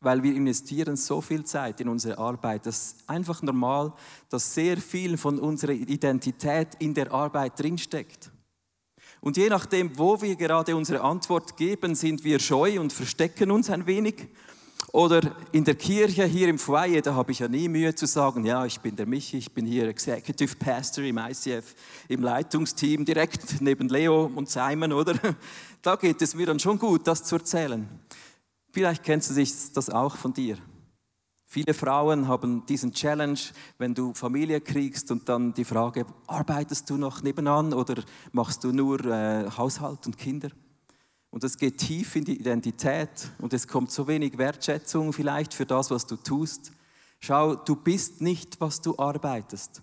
weil 0.00 0.22
wir 0.22 0.34
investieren 0.34 0.96
so 0.96 1.20
viel 1.20 1.44
Zeit 1.44 1.80
in 1.80 1.88
unsere 1.88 2.16
Arbeit. 2.18 2.66
Das 2.66 2.76
ist 2.76 3.08
einfach 3.08 3.42
normal, 3.42 3.92
dass 4.28 4.54
sehr 4.54 4.76
viel 4.76 5.16
von 5.16 5.38
unserer 5.38 5.72
Identität 5.72 6.76
in 6.78 6.94
der 6.94 7.12
Arbeit 7.12 7.58
drinsteckt. 7.58 8.30
Und 9.20 9.36
je 9.36 9.48
nachdem, 9.48 9.96
wo 9.98 10.20
wir 10.20 10.36
gerade 10.36 10.76
unsere 10.76 11.00
Antwort 11.00 11.56
geben, 11.56 11.94
sind 11.94 12.24
wir 12.24 12.38
scheu 12.38 12.80
und 12.80 12.92
verstecken 12.92 13.50
uns 13.50 13.70
ein 13.70 13.86
wenig. 13.86 14.28
Oder 14.92 15.20
in 15.52 15.64
der 15.64 15.74
Kirche 15.74 16.24
hier 16.24 16.48
im 16.48 16.58
Foyer, 16.58 17.02
da 17.02 17.14
habe 17.14 17.32
ich 17.32 17.40
ja 17.40 17.48
nie 17.48 17.68
Mühe 17.68 17.94
zu 17.94 18.06
sagen, 18.06 18.46
ja, 18.46 18.64
ich 18.64 18.80
bin 18.80 18.96
der 18.96 19.06
Michi, 19.06 19.36
ich 19.36 19.52
bin 19.52 19.66
hier 19.66 19.86
Executive 19.88 20.56
Pastor 20.56 21.04
im 21.04 21.18
ICF, 21.18 21.74
im 22.08 22.22
Leitungsteam, 22.22 23.04
direkt 23.04 23.60
neben 23.60 23.88
Leo 23.88 24.30
und 24.34 24.48
Simon, 24.48 24.92
oder? 24.92 25.14
Da 25.80 25.94
geht 25.94 26.20
es 26.22 26.34
mir 26.34 26.44
dann 26.44 26.58
schon 26.58 26.76
gut, 26.76 27.06
das 27.06 27.22
zu 27.22 27.36
erzählen. 27.36 27.88
Vielleicht 28.72 29.04
kennst 29.04 29.30
du 29.30 29.46
das 29.74 29.90
auch 29.90 30.16
von 30.16 30.32
dir. 30.32 30.58
Viele 31.50 31.72
Frauen 31.72 32.28
haben 32.28 32.66
diesen 32.66 32.92
Challenge, 32.92 33.38
wenn 33.78 33.94
du 33.94 34.12
Familie 34.12 34.60
kriegst 34.60 35.10
und 35.10 35.30
dann 35.30 35.54
die 35.54 35.64
Frage, 35.64 36.04
arbeitest 36.26 36.90
du 36.90 36.98
noch 36.98 37.22
nebenan 37.22 37.72
oder 37.72 38.04
machst 38.32 38.64
du 38.64 38.70
nur 38.70 39.02
äh, 39.06 39.50
Haushalt 39.56 40.04
und 40.06 40.18
Kinder? 40.18 40.50
Und 41.30 41.44
es 41.44 41.56
geht 41.56 41.78
tief 41.78 42.16
in 42.16 42.26
die 42.26 42.38
Identität 42.38 43.30
und 43.38 43.54
es 43.54 43.66
kommt 43.66 43.90
so 43.90 44.06
wenig 44.06 44.36
Wertschätzung 44.36 45.14
vielleicht 45.14 45.54
für 45.54 45.64
das, 45.64 45.90
was 45.90 46.06
du 46.06 46.16
tust. 46.16 46.70
Schau, 47.18 47.54
du 47.54 47.76
bist 47.76 48.20
nicht, 48.20 48.60
was 48.60 48.82
du 48.82 48.98
arbeitest, 48.98 49.80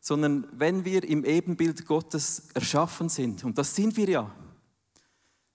sondern 0.00 0.46
wenn 0.52 0.84
wir 0.84 1.02
im 1.02 1.24
Ebenbild 1.24 1.86
Gottes 1.86 2.50
erschaffen 2.54 3.08
sind, 3.08 3.42
und 3.42 3.58
das 3.58 3.74
sind 3.74 3.96
wir 3.96 4.08
ja, 4.08 4.30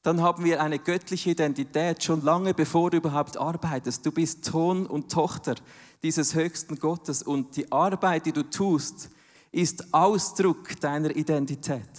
dann 0.06 0.22
haben 0.22 0.44
wir 0.44 0.62
eine 0.62 0.78
göttliche 0.78 1.32
Identität 1.32 2.04
schon 2.04 2.22
lange 2.22 2.54
bevor 2.54 2.92
du 2.92 2.98
überhaupt 2.98 3.38
arbeitest. 3.38 4.06
Du 4.06 4.12
bist 4.12 4.46
Sohn 4.46 4.86
und 4.86 5.12
Tochter 5.12 5.56
dieses 6.04 6.36
höchsten 6.36 6.78
Gottes 6.78 7.24
und 7.24 7.58
die 7.58 7.72
Arbeit, 7.72 8.28
die 8.28 8.32
du 8.32 8.44
tust, 8.44 9.10
ist 9.52 9.96
Ausdruck 9.96 10.80
deiner 10.80 11.16
Identität 11.16 11.90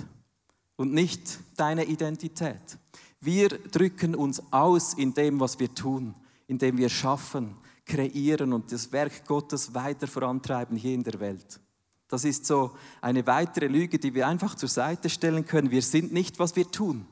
und 0.76 0.92
nicht 0.92 1.40
deine 1.56 1.84
Identität. 1.84 2.78
Wir 3.18 3.48
drücken 3.48 4.14
uns 4.14 4.40
aus 4.52 4.94
in 4.94 5.12
dem, 5.12 5.40
was 5.40 5.58
wir 5.58 5.74
tun, 5.74 6.14
indem 6.46 6.78
wir 6.78 6.88
schaffen, 6.88 7.56
kreieren 7.84 8.52
und 8.52 8.70
das 8.70 8.92
Werk 8.92 9.26
Gottes 9.26 9.74
weiter 9.74 10.06
vorantreiben 10.06 10.76
hier 10.76 10.94
in 10.94 11.02
der 11.02 11.18
Welt. 11.18 11.58
Das 12.06 12.24
ist 12.24 12.46
so 12.46 12.70
eine 13.00 13.26
weitere 13.26 13.66
Lüge, 13.66 13.98
die 13.98 14.14
wir 14.14 14.28
einfach 14.28 14.54
zur 14.54 14.68
Seite 14.68 15.10
stellen 15.10 15.44
können. 15.44 15.72
Wir 15.72 15.82
sind 15.82 16.12
nicht, 16.12 16.38
was 16.38 16.54
wir 16.54 16.70
tun 16.70 17.04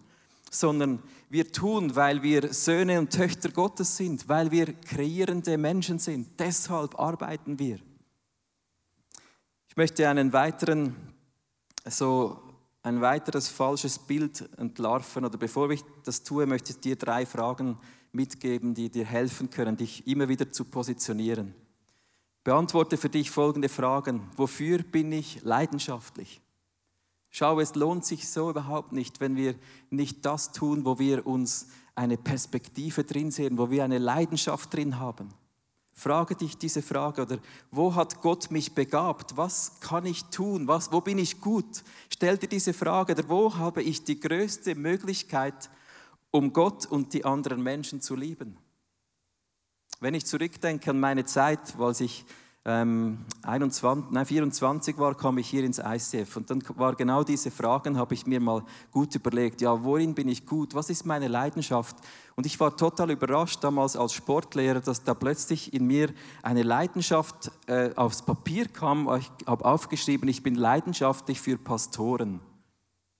sondern 0.54 1.02
wir 1.28 1.50
tun, 1.50 1.96
weil 1.96 2.22
wir 2.22 2.52
Söhne 2.52 2.98
und 3.00 3.10
Töchter 3.10 3.50
Gottes 3.50 3.96
sind, 3.96 4.28
weil 4.28 4.50
wir 4.50 4.72
kreierende 4.72 5.58
Menschen 5.58 5.98
sind. 5.98 6.38
Deshalb 6.38 6.98
arbeiten 6.98 7.58
wir. 7.58 7.80
Ich 9.68 9.76
möchte 9.76 10.08
einen 10.08 10.32
weiteren, 10.32 10.94
so 11.88 12.40
ein 12.84 13.00
weiteres 13.00 13.48
falsches 13.48 13.98
Bild 13.98 14.48
entlarven. 14.56 15.24
Oder 15.24 15.38
bevor 15.38 15.70
ich 15.70 15.82
das 16.04 16.22
tue, 16.22 16.46
möchte 16.46 16.72
ich 16.72 16.78
dir 16.78 16.94
drei 16.94 17.26
Fragen 17.26 17.78
mitgeben, 18.12 18.74
die 18.74 18.90
dir 18.90 19.04
helfen 19.04 19.50
können, 19.50 19.76
dich 19.76 20.06
immer 20.06 20.28
wieder 20.28 20.52
zu 20.52 20.64
positionieren. 20.64 21.52
Beantworte 22.44 22.96
für 22.96 23.08
dich 23.08 23.30
folgende 23.32 23.68
Fragen. 23.68 24.30
Wofür 24.36 24.84
bin 24.84 25.10
ich 25.10 25.42
leidenschaftlich? 25.42 26.43
Schau, 27.36 27.58
es 27.58 27.74
lohnt 27.74 28.04
sich 28.04 28.28
so 28.28 28.48
überhaupt 28.48 28.92
nicht, 28.92 29.18
wenn 29.18 29.34
wir 29.34 29.56
nicht 29.90 30.24
das 30.24 30.52
tun, 30.52 30.84
wo 30.84 31.00
wir 31.00 31.26
uns 31.26 31.66
eine 31.96 32.16
Perspektive 32.16 33.02
drin 33.02 33.32
sehen, 33.32 33.58
wo 33.58 33.70
wir 33.70 33.82
eine 33.82 33.98
Leidenschaft 33.98 34.72
drin 34.72 35.00
haben. 35.00 35.34
Frage 35.94 36.36
dich 36.36 36.56
diese 36.58 36.80
Frage 36.80 37.22
oder 37.22 37.38
wo 37.72 37.96
hat 37.96 38.22
Gott 38.22 38.52
mich 38.52 38.72
begabt? 38.72 39.36
Was 39.36 39.80
kann 39.80 40.06
ich 40.06 40.26
tun? 40.26 40.68
Was, 40.68 40.92
wo 40.92 41.00
bin 41.00 41.18
ich 41.18 41.40
gut? 41.40 41.82
Stell 42.08 42.38
dir 42.38 42.46
diese 42.46 42.72
Frage 42.72 43.14
oder 43.14 43.28
wo 43.28 43.56
habe 43.56 43.82
ich 43.82 44.04
die 44.04 44.20
größte 44.20 44.76
Möglichkeit, 44.76 45.70
um 46.30 46.52
Gott 46.52 46.86
und 46.86 47.14
die 47.14 47.24
anderen 47.24 47.64
Menschen 47.64 48.00
zu 48.00 48.14
lieben? 48.14 48.58
Wenn 49.98 50.14
ich 50.14 50.24
zurückdenke 50.24 50.90
an 50.90 51.00
meine 51.00 51.24
Zeit, 51.24 51.80
als 51.80 52.00
ich 52.00 52.26
ähm, 52.66 53.18
21, 53.42 54.10
nein, 54.10 54.24
24 54.24 54.96
war, 54.96 55.14
kam 55.14 55.36
ich 55.36 55.48
hier 55.48 55.64
ins 55.64 55.78
ICF. 55.78 56.36
Und 56.36 56.48
dann 56.48 56.62
war 56.76 56.94
genau 56.94 57.22
diese 57.22 57.50
Fragen, 57.50 57.98
habe 57.98 58.14
ich 58.14 58.26
mir 58.26 58.40
mal 58.40 58.64
gut 58.90 59.14
überlegt. 59.14 59.60
Ja, 59.60 59.84
worin 59.84 60.14
bin 60.14 60.28
ich 60.28 60.46
gut? 60.46 60.74
Was 60.74 60.88
ist 60.88 61.04
meine 61.04 61.28
Leidenschaft? 61.28 61.96
Und 62.36 62.46
ich 62.46 62.58
war 62.58 62.74
total 62.74 63.10
überrascht 63.10 63.62
damals 63.62 63.96
als 63.96 64.14
Sportlehrer, 64.14 64.80
dass 64.80 65.04
da 65.04 65.12
plötzlich 65.12 65.74
in 65.74 65.86
mir 65.86 66.10
eine 66.42 66.62
Leidenschaft 66.62 67.50
äh, 67.66 67.90
aufs 67.96 68.22
Papier 68.22 68.66
kam. 68.66 69.14
Ich 69.18 69.30
habe 69.46 69.64
aufgeschrieben, 69.66 70.26
ich 70.30 70.42
bin 70.42 70.54
leidenschaftlich 70.54 71.42
für 71.42 71.58
Pastoren. 71.58 72.40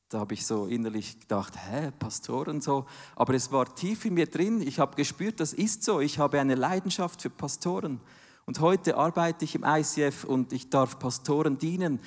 Da 0.08 0.20
habe 0.20 0.32
ich 0.32 0.46
so 0.46 0.66
innerlich 0.66 1.20
gedacht, 1.20 1.52
hä, 1.68 1.90
Pastoren 1.98 2.62
so. 2.62 2.86
Aber 3.14 3.34
es 3.34 3.52
war 3.52 3.74
tief 3.74 4.06
in 4.06 4.14
mir 4.14 4.26
drin. 4.26 4.62
Ich 4.62 4.78
habe 4.78 4.96
gespürt, 4.96 5.38
das 5.38 5.52
ist 5.52 5.84
so. 5.84 6.00
Ich 6.00 6.18
habe 6.18 6.40
eine 6.40 6.54
Leidenschaft 6.54 7.20
für 7.20 7.30
Pastoren. 7.30 8.00
Und 8.46 8.60
heute 8.60 8.96
arbeite 8.96 9.44
ich 9.44 9.54
im 9.54 9.64
ICF 9.64 10.24
und 10.24 10.52
ich 10.52 10.68
darf 10.68 10.98
Pastoren 10.98 11.58
dienen, 11.58 12.00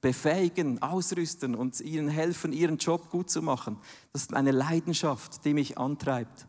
befähigen, 0.00 0.82
ausrüsten 0.82 1.54
und 1.54 1.80
ihnen 1.80 2.08
helfen, 2.08 2.52
ihren 2.52 2.78
Job 2.78 3.10
gut 3.10 3.30
zu 3.30 3.42
machen. 3.42 3.78
Das 4.12 4.22
ist 4.22 4.34
eine 4.34 4.50
Leidenschaft, 4.50 5.44
die 5.44 5.54
mich 5.54 5.78
antreibt. 5.78 6.46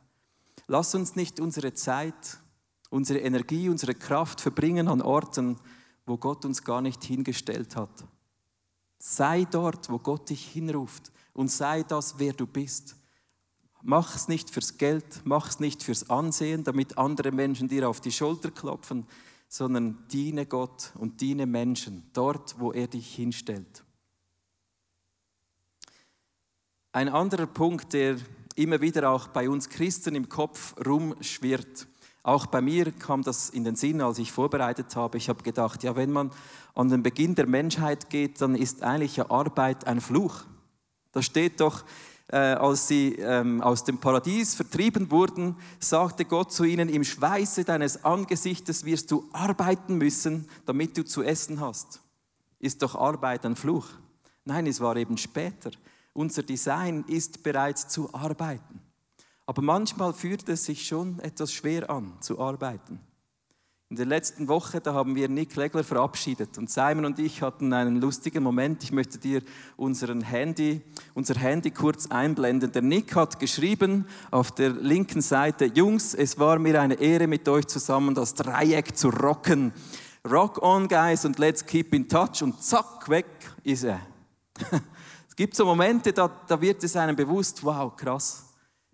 Lass 0.68 0.96
uns 0.96 1.16
nicht 1.16 1.40
unsere 1.40 1.74
Zeit, 1.74 2.40
unsere 2.90 3.20
Energie, 3.20 3.70
unsere 3.70 3.94
Kraft 3.94 4.42
verbringen 4.42 4.88
an 4.88 5.02
Orten, 5.02 5.58
wo 6.06 6.18
Gott 6.18 6.46
uns 6.46 6.64
gar 6.64 6.82
nicht 6.82 7.04
hingestellt 7.04 7.76
hat. 7.76 8.06
Sei 9.00 9.46
dort, 9.50 9.90
wo 9.90 10.00
Gott 10.00 10.30
dich 10.30 10.46
hinruft 10.46 11.12
und 11.34 11.50
sei 11.50 11.84
das, 11.84 12.20
wer 12.20 12.34
du 12.34 12.46
bist. 12.46 12.96
Mach 13.84 14.16
es 14.16 14.28
nicht 14.28 14.50
fürs 14.50 14.78
Geld, 14.78 15.22
mach 15.24 15.50
es 15.50 15.60
nicht 15.60 15.84
fürs 15.84 16.10
Ansehen, 16.10 16.64
damit 16.64 16.98
andere 16.98 17.32
Menschen 17.32 17.68
dir 17.68 17.90
auf 17.90 18.00
die 18.00 18.12
Schulter 18.12 18.52
klopfen, 18.52 19.08
sondern 19.48 19.98
diene 20.12 20.46
Gott 20.46 20.92
und 20.96 21.20
diene 21.20 21.46
Menschen 21.46 22.10
dort, 22.14 22.60
wo 22.60 22.72
er 22.72 22.88
dich 22.88 23.16
hinstellt. 23.16 23.84
Ein 26.94 27.10
anderer 27.10 27.48
Punkt, 27.48 27.94
der 27.94 28.18
immer 28.56 28.82
wieder 28.82 29.10
auch 29.10 29.28
bei 29.28 29.50
uns 29.50 29.70
Christen 29.70 30.16
im 30.16 30.30
Kopf 30.30 30.76
rumschwirrt. 30.86 31.88
Auch 32.24 32.46
bei 32.46 32.62
mir 32.62 32.92
kam 32.92 33.24
das 33.24 33.50
in 33.50 33.64
den 33.64 33.76
Sinn, 33.76 34.02
als 34.02 34.20
ich 34.20 34.32
vorbereitet 34.32 34.96
habe. 34.96 35.18
Ich 35.18 35.28
habe 35.28 35.42
gedacht, 35.42 35.84
ja, 35.84 35.96
wenn 35.96 36.12
man 36.12 36.32
an 36.76 36.90
den 36.90 37.02
Beginn 37.02 37.34
der 37.36 37.48
Menschheit 37.48 38.10
geht, 38.10 38.42
dann 38.42 38.56
ist 38.56 38.84
eigentlich 38.84 39.18
ja 39.18 39.32
Arbeit 39.32 39.88
ein 39.88 40.02
Fluch. 40.02 40.44
Da 41.12 41.22
steht 41.22 41.60
doch 41.60 41.84
äh, 42.32 42.38
als 42.38 42.88
sie 42.88 43.16
ähm, 43.16 43.62
aus 43.62 43.84
dem 43.84 43.98
Paradies 43.98 44.56
vertrieben 44.56 45.12
wurden, 45.12 45.58
sagte 45.80 46.26
Gott 46.26 46.52
zu 46.52 46.64
ihnen, 46.64 46.90
im 46.90 47.04
Schweiße 47.04 47.64
deines 47.64 48.04
Angesichtes 48.04 48.86
wirst 48.86 49.12
du 49.12 49.28
arbeiten 49.34 49.98
müssen, 49.98 50.48
damit 50.66 50.98
du 50.98 51.04
zu 51.04 51.24
essen 51.24 51.60
hast. 51.60 52.00
Ist 52.60 52.82
doch 52.82 52.96
Arbeit 52.96 53.46
ein 53.46 53.56
Fluch? 53.56 53.88
Nein, 54.46 54.68
es 54.68 54.80
war 54.80 54.96
eben 54.96 55.18
später. 55.18 55.72
Unser 56.14 56.44
Design 56.44 57.04
ist 57.08 57.44
bereits 57.44 57.88
zu 57.88 58.14
arbeiten. 58.14 58.82
Aber 59.46 59.62
manchmal 59.62 60.14
fühlt 60.14 60.48
es 60.50 60.66
sich 60.66 60.88
schon 60.88 61.20
etwas 61.20 61.52
schwer 61.52 61.90
an, 61.90 62.14
zu 62.22 62.40
arbeiten. 62.40 63.00
In 63.92 63.98
der 63.98 64.06
letzten 64.06 64.48
Woche, 64.48 64.80
da 64.80 64.94
haben 64.94 65.16
wir 65.16 65.28
Nick 65.28 65.58
Legler 65.58 65.84
verabschiedet 65.84 66.58
und 66.58 66.72
Simon 66.72 67.04
und 67.04 67.20
ich 67.20 67.42
hatten 67.42 67.74
einen 67.74 68.00
lustigen 68.00 68.42
Moment. 68.42 68.86
Ich 68.86 68.94
möchte 68.94 69.18
dir 69.18 69.42
unseren 69.76 70.22
Handy, 70.22 70.82
unser 71.14 71.36
Handy 71.36 71.72
kurz 71.72 72.08
einblenden. 72.08 72.72
Der 72.72 72.84
Nick 72.84 73.14
hat 73.18 73.38
geschrieben 73.38 74.08
auf 74.32 74.52
der 74.52 74.70
linken 74.70 75.22
Seite, 75.22 75.66
Jungs, 75.66 76.14
es 76.14 76.40
war 76.40 76.58
mir 76.58 76.80
eine 76.80 76.94
Ehre 77.02 77.28
mit 77.28 77.50
euch 77.50 77.68
zusammen 77.68 78.16
das 78.16 78.34
Dreieck 78.34 78.96
zu 78.96 79.10
rocken. 79.10 79.74
Rock 80.26 80.64
on, 80.64 80.88
guys, 80.88 81.26
und 81.26 81.38
let's 81.38 81.66
keep 81.66 81.94
in 81.94 82.08
touch. 82.08 82.42
Und 82.42 82.64
zack, 82.64 83.10
weg 83.10 83.26
ist 83.66 83.84
er. 83.84 84.00
es 85.28 85.36
gibt 85.36 85.54
so 85.54 85.66
Momente, 85.66 86.14
da, 86.14 86.32
da 86.48 86.62
wird 86.62 86.82
es 86.82 86.96
einem 86.96 87.18
bewusst, 87.18 87.62
wow, 87.62 87.94
krass, 87.94 88.46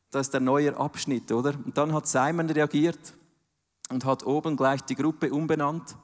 das 0.09 0.25
ist 0.25 0.33
der 0.33 0.41
neue 0.41 0.75
Abschnitt, 0.75 1.31
oder? 1.31 1.53
Und 1.63 1.77
dann 1.77 1.93
hat 1.93 2.07
Simon 2.07 2.49
reagiert 2.49 3.13
und 3.89 4.05
hat 4.05 4.25
oben 4.25 4.57
gleich 4.57 4.81
die 4.81 4.95
Gruppe 4.95 5.31
umbenannt, 5.31 5.97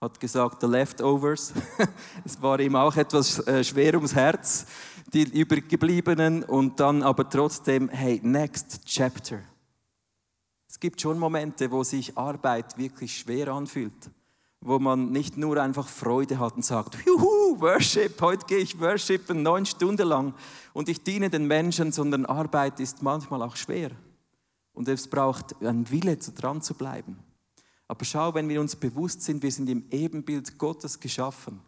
hat 0.00 0.20
gesagt, 0.20 0.60
The 0.60 0.66
Leftovers. 0.66 1.52
es 2.24 2.40
war 2.40 2.60
ihm 2.60 2.76
auch 2.76 2.96
etwas 2.96 3.38
äh, 3.46 3.64
schwer 3.64 3.94
ums 3.94 4.14
Herz, 4.14 4.66
die 5.12 5.22
Übergebliebenen, 5.22 6.42
und 6.44 6.78
dann 6.80 7.02
aber 7.02 7.28
trotzdem, 7.28 7.88
hey, 7.88 8.20
Next 8.22 8.84
Chapter. 8.84 9.40
Es 10.68 10.80
gibt 10.80 11.00
schon 11.00 11.18
Momente, 11.18 11.70
wo 11.70 11.84
sich 11.84 12.18
Arbeit 12.18 12.76
wirklich 12.76 13.16
schwer 13.16 13.48
anfühlt, 13.48 14.10
wo 14.60 14.78
man 14.78 15.12
nicht 15.12 15.36
nur 15.36 15.62
einfach 15.62 15.88
Freude 15.88 16.38
hat 16.38 16.56
und 16.56 16.64
sagt, 16.64 16.98
Juhu, 17.06 17.60
Worship, 17.60 18.20
heute 18.20 18.44
gehe 18.46 18.58
ich 18.58 18.80
worshipen 18.80 19.42
neun 19.42 19.64
Stunden 19.66 20.08
lang 20.08 20.34
und 20.72 20.88
ich 20.88 21.04
diene 21.04 21.30
den 21.30 21.46
Menschen, 21.46 21.92
sondern 21.92 22.26
Arbeit 22.26 22.80
ist 22.80 23.02
manchmal 23.02 23.42
auch 23.42 23.54
schwer. 23.56 23.92
Und 24.72 24.88
es 24.88 25.08
braucht 25.08 25.62
einen 25.62 25.88
Wille, 25.90 26.16
dran 26.16 26.60
zu 26.60 26.74
bleiben. 26.74 27.23
Aber 27.88 28.04
schau, 28.04 28.34
wenn 28.34 28.48
wir 28.48 28.60
uns 28.60 28.76
bewusst 28.76 29.22
sind, 29.22 29.42
wir 29.42 29.52
sind 29.52 29.68
im 29.68 29.84
Ebenbild 29.90 30.58
Gottes 30.58 31.00
geschaffen. 31.00 31.60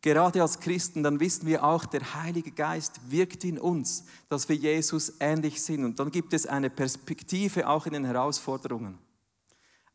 Gerade 0.00 0.42
als 0.42 0.60
Christen, 0.60 1.02
dann 1.02 1.18
wissen 1.18 1.46
wir 1.46 1.64
auch, 1.64 1.84
der 1.84 2.14
Heilige 2.22 2.52
Geist 2.52 3.00
wirkt 3.10 3.44
in 3.44 3.58
uns, 3.58 4.04
dass 4.28 4.48
wir 4.48 4.54
Jesus 4.54 5.14
ähnlich 5.18 5.60
sind. 5.60 5.84
Und 5.84 5.98
dann 5.98 6.10
gibt 6.10 6.32
es 6.32 6.46
eine 6.46 6.70
Perspektive 6.70 7.68
auch 7.68 7.86
in 7.86 7.94
den 7.94 8.04
Herausforderungen. 8.04 8.98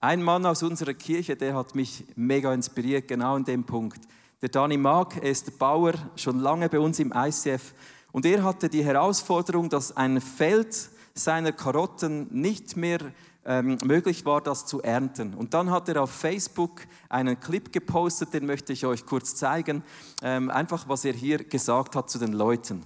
Ein 0.02 0.22
Mann 0.22 0.46
aus 0.46 0.64
unserer 0.64 0.94
Kirche, 0.94 1.38
der 1.38 1.56
hat 1.56 1.76
mich 1.76 2.04
mega 2.16 2.54
inspiriert, 2.54 3.08
genau 3.08 3.38
in 3.38 3.46
dem 3.46 3.64
Punkt. 3.64 4.02
Der 4.42 4.50
Dani 4.50 4.76
Mag, 4.76 5.16
er 5.16 5.32
ist 5.32 5.58
Bauer, 5.58 5.94
schon 6.18 6.42
lange 6.42 6.68
bei 6.68 6.80
uns 6.80 7.00
im 7.00 7.14
ICF. 7.16 7.74
Und 8.12 8.26
er 8.26 8.44
hatte 8.44 8.68
die 8.68 8.84
Herausforderung, 8.84 9.70
dass 9.70 9.96
ein 9.96 10.20
Feld 10.20 10.90
seiner 11.14 11.54
Karotten 11.54 12.28
nicht 12.30 12.76
mehr 12.76 13.00
ähm, 13.46 13.78
möglich 13.84 14.26
war, 14.26 14.42
das 14.42 14.66
zu 14.66 14.82
ernten. 14.82 15.34
Und 15.34 15.54
dann 15.54 15.72
hat 15.72 15.90
er 15.90 16.02
auf 16.02 16.12
Facebook 16.12 16.82
einen 17.10 17.40
Clip 17.40 17.72
gepostet, 17.72 18.34
den 18.34 18.46
möchte 18.46 18.74
ich 18.74 18.86
euch 18.86 19.06
kurz 19.06 19.36
zeigen, 19.36 19.84
ähm, 20.22 20.50
einfach 20.50 20.88
was 20.88 21.06
er 21.06 21.14
hier 21.14 21.44
gesagt 21.44 21.96
hat 21.96 22.10
zu 22.10 22.20
den 22.20 22.34
Leuten. 22.34 22.84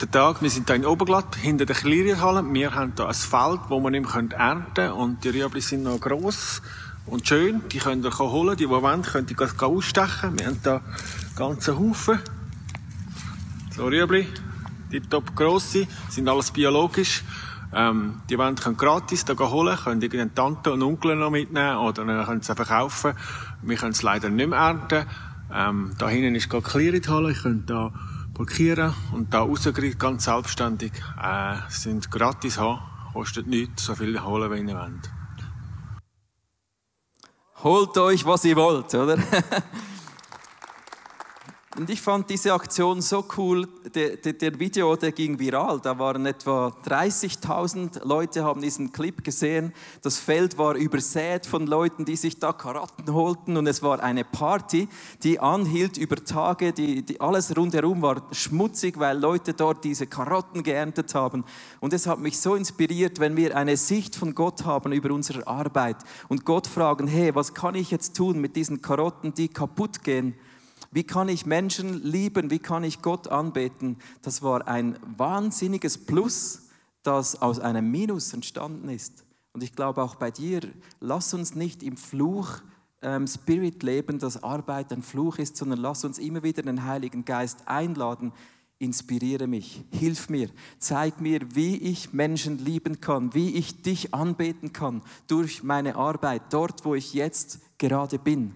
Der 0.00 0.10
Tag, 0.10 0.40
wir 0.40 0.48
sind 0.48 0.66
hier 0.66 0.76
in 0.76 0.86
Oberglatt, 0.86 1.36
hinter 1.36 1.66
der 1.66 1.76
Klierhalle. 1.76 2.42
Wir 2.54 2.74
haben 2.74 2.94
hier 2.96 3.06
ein 3.06 3.14
Feld, 3.14 3.60
wo 3.68 3.80
man 3.80 3.92
nicht 3.92 4.08
ernten 4.32 4.74
können. 4.74 4.92
Und 4.92 5.24
die 5.24 5.28
Rüebli 5.28 5.60
sind 5.60 5.82
noch 5.82 6.00
gross 6.00 6.62
und 7.04 7.28
schön. 7.28 7.68
Die 7.68 7.78
könnt 7.78 8.06
ihr 8.06 8.18
holen. 8.18 8.56
Die, 8.56 8.64
die 8.64 8.70
wollen, 8.70 9.02
können 9.02 9.26
die 9.26 9.36
ausstechen. 9.36 10.38
Wir 10.38 10.46
haben 10.46 10.60
hier 10.62 10.80
ganzen 11.36 11.78
Haufen. 11.78 12.18
So 13.76 13.84
Rüebli, 13.84 14.26
die 14.90 15.00
top 15.00 15.36
grosse, 15.36 15.86
sind 16.08 16.28
alles 16.28 16.50
biologisch. 16.50 17.22
Ähm, 17.72 18.22
die 18.28 18.36
wollen 18.36 18.56
können 18.56 18.76
gratis 18.76 19.24
da 19.24 19.34
holen, 19.38 19.76
können 19.76 20.02
irgendeine 20.02 20.34
Tante 20.34 20.72
und 20.72 20.82
Onkel 20.82 21.14
noch 21.16 21.30
mitnehmen 21.30 21.76
oder 21.76 22.04
können 22.24 22.42
sie 22.42 22.54
verkaufen. 22.54 23.14
Wir 23.62 23.76
können 23.76 23.92
es 23.92 24.02
leider 24.02 24.28
nicht 24.28 24.48
mehr 24.48 24.58
ernten. 24.58 25.06
Ähm, 25.52 25.92
da 25.98 26.08
hinten 26.08 26.34
ist 26.34 26.48
gerade 26.48 26.64
Clearing-Halle, 26.64 27.32
ich 27.32 27.42
könnte 27.42 27.72
da 27.72 27.92
parkieren 28.34 28.94
und 29.12 29.34
da 29.34 29.40
rausgehen, 29.40 29.98
ganz 29.98 30.24
selbstständig. 30.24 30.92
Äh, 31.22 31.56
sind 31.68 32.10
gratis 32.10 32.58
haben, 32.58 32.80
kostet 33.12 33.46
nichts, 33.46 33.84
so 33.84 33.94
viel 33.94 34.20
holen, 34.20 34.50
wie 34.50 34.70
ihr 34.70 34.76
wollt. 34.76 35.10
Holt 37.62 37.98
euch, 37.98 38.24
was 38.24 38.44
ihr 38.44 38.56
wollt, 38.56 38.94
oder? 38.94 39.18
Und 41.80 41.88
ich 41.88 42.02
fand 42.02 42.28
diese 42.28 42.52
Aktion 42.52 43.00
so 43.00 43.24
cool. 43.38 43.66
Der, 43.94 44.16
der, 44.18 44.34
der 44.34 44.60
Video, 44.60 44.94
der 44.96 45.12
ging 45.12 45.38
viral. 45.38 45.80
Da 45.80 45.98
waren 45.98 46.26
etwa 46.26 46.76
30.000 46.86 48.06
Leute, 48.06 48.44
haben 48.44 48.60
diesen 48.60 48.92
Clip 48.92 49.24
gesehen. 49.24 49.72
Das 50.02 50.18
Feld 50.18 50.58
war 50.58 50.74
übersät 50.74 51.46
von 51.46 51.66
Leuten, 51.66 52.04
die 52.04 52.16
sich 52.16 52.38
da 52.38 52.52
Karotten 52.52 53.14
holten. 53.14 53.56
Und 53.56 53.66
es 53.66 53.82
war 53.82 54.02
eine 54.02 54.24
Party, 54.24 54.90
die 55.22 55.40
anhielt 55.40 55.96
über 55.96 56.16
Tage. 56.22 56.74
Die, 56.74 57.00
die, 57.00 57.18
alles 57.18 57.56
rundherum 57.56 58.02
war 58.02 58.24
schmutzig, 58.30 58.98
weil 58.98 59.18
Leute 59.18 59.54
dort 59.54 59.82
diese 59.82 60.06
Karotten 60.06 60.62
geerntet 60.62 61.14
haben. 61.14 61.46
Und 61.80 61.94
es 61.94 62.06
hat 62.06 62.18
mich 62.18 62.38
so 62.38 62.56
inspiriert, 62.56 63.20
wenn 63.20 63.38
wir 63.38 63.56
eine 63.56 63.78
Sicht 63.78 64.16
von 64.16 64.34
Gott 64.34 64.66
haben 64.66 64.92
über 64.92 65.14
unsere 65.14 65.46
Arbeit 65.46 65.96
und 66.28 66.44
Gott 66.44 66.66
fragen, 66.66 67.06
hey, 67.06 67.34
was 67.34 67.54
kann 67.54 67.74
ich 67.74 67.90
jetzt 67.90 68.14
tun 68.14 68.38
mit 68.38 68.54
diesen 68.54 68.82
Karotten, 68.82 69.32
die 69.32 69.48
kaputt 69.48 70.02
gehen? 70.02 70.34
Wie 70.90 71.04
kann 71.04 71.28
ich 71.28 71.46
Menschen 71.46 72.02
lieben? 72.02 72.50
Wie 72.50 72.58
kann 72.58 72.82
ich 72.82 73.00
Gott 73.00 73.28
anbeten? 73.28 73.96
Das 74.22 74.42
war 74.42 74.66
ein 74.66 74.96
wahnsinniges 75.16 75.98
Plus, 75.98 76.62
das 77.02 77.40
aus 77.40 77.60
einem 77.60 77.90
Minus 77.90 78.32
entstanden 78.32 78.88
ist. 78.88 79.24
Und 79.52 79.62
ich 79.62 79.74
glaube 79.74 80.02
auch 80.02 80.16
bei 80.16 80.30
dir, 80.30 80.60
lass 81.00 81.32
uns 81.32 81.54
nicht 81.54 81.82
im 81.82 81.96
Fluch 81.96 82.60
ähm, 83.02 83.26
Spirit 83.26 83.82
leben, 83.82 84.18
dass 84.18 84.42
Arbeit 84.42 84.92
ein 84.92 85.02
Fluch 85.02 85.38
ist, 85.38 85.56
sondern 85.56 85.78
lass 85.78 86.04
uns 86.04 86.18
immer 86.18 86.42
wieder 86.42 86.62
den 86.62 86.84
Heiligen 86.84 87.24
Geist 87.24 87.66
einladen. 87.66 88.32
Inspiriere 88.78 89.46
mich, 89.46 89.84
hilf 89.90 90.28
mir, 90.28 90.48
zeig 90.78 91.20
mir, 91.20 91.54
wie 91.54 91.76
ich 91.76 92.12
Menschen 92.12 92.58
lieben 92.58 93.00
kann, 93.00 93.34
wie 93.34 93.54
ich 93.54 93.82
dich 93.82 94.14
anbeten 94.14 94.72
kann 94.72 95.02
durch 95.26 95.62
meine 95.62 95.96
Arbeit, 95.96 96.42
dort, 96.50 96.84
wo 96.84 96.94
ich 96.94 97.12
jetzt 97.12 97.60
gerade 97.78 98.18
bin. 98.18 98.54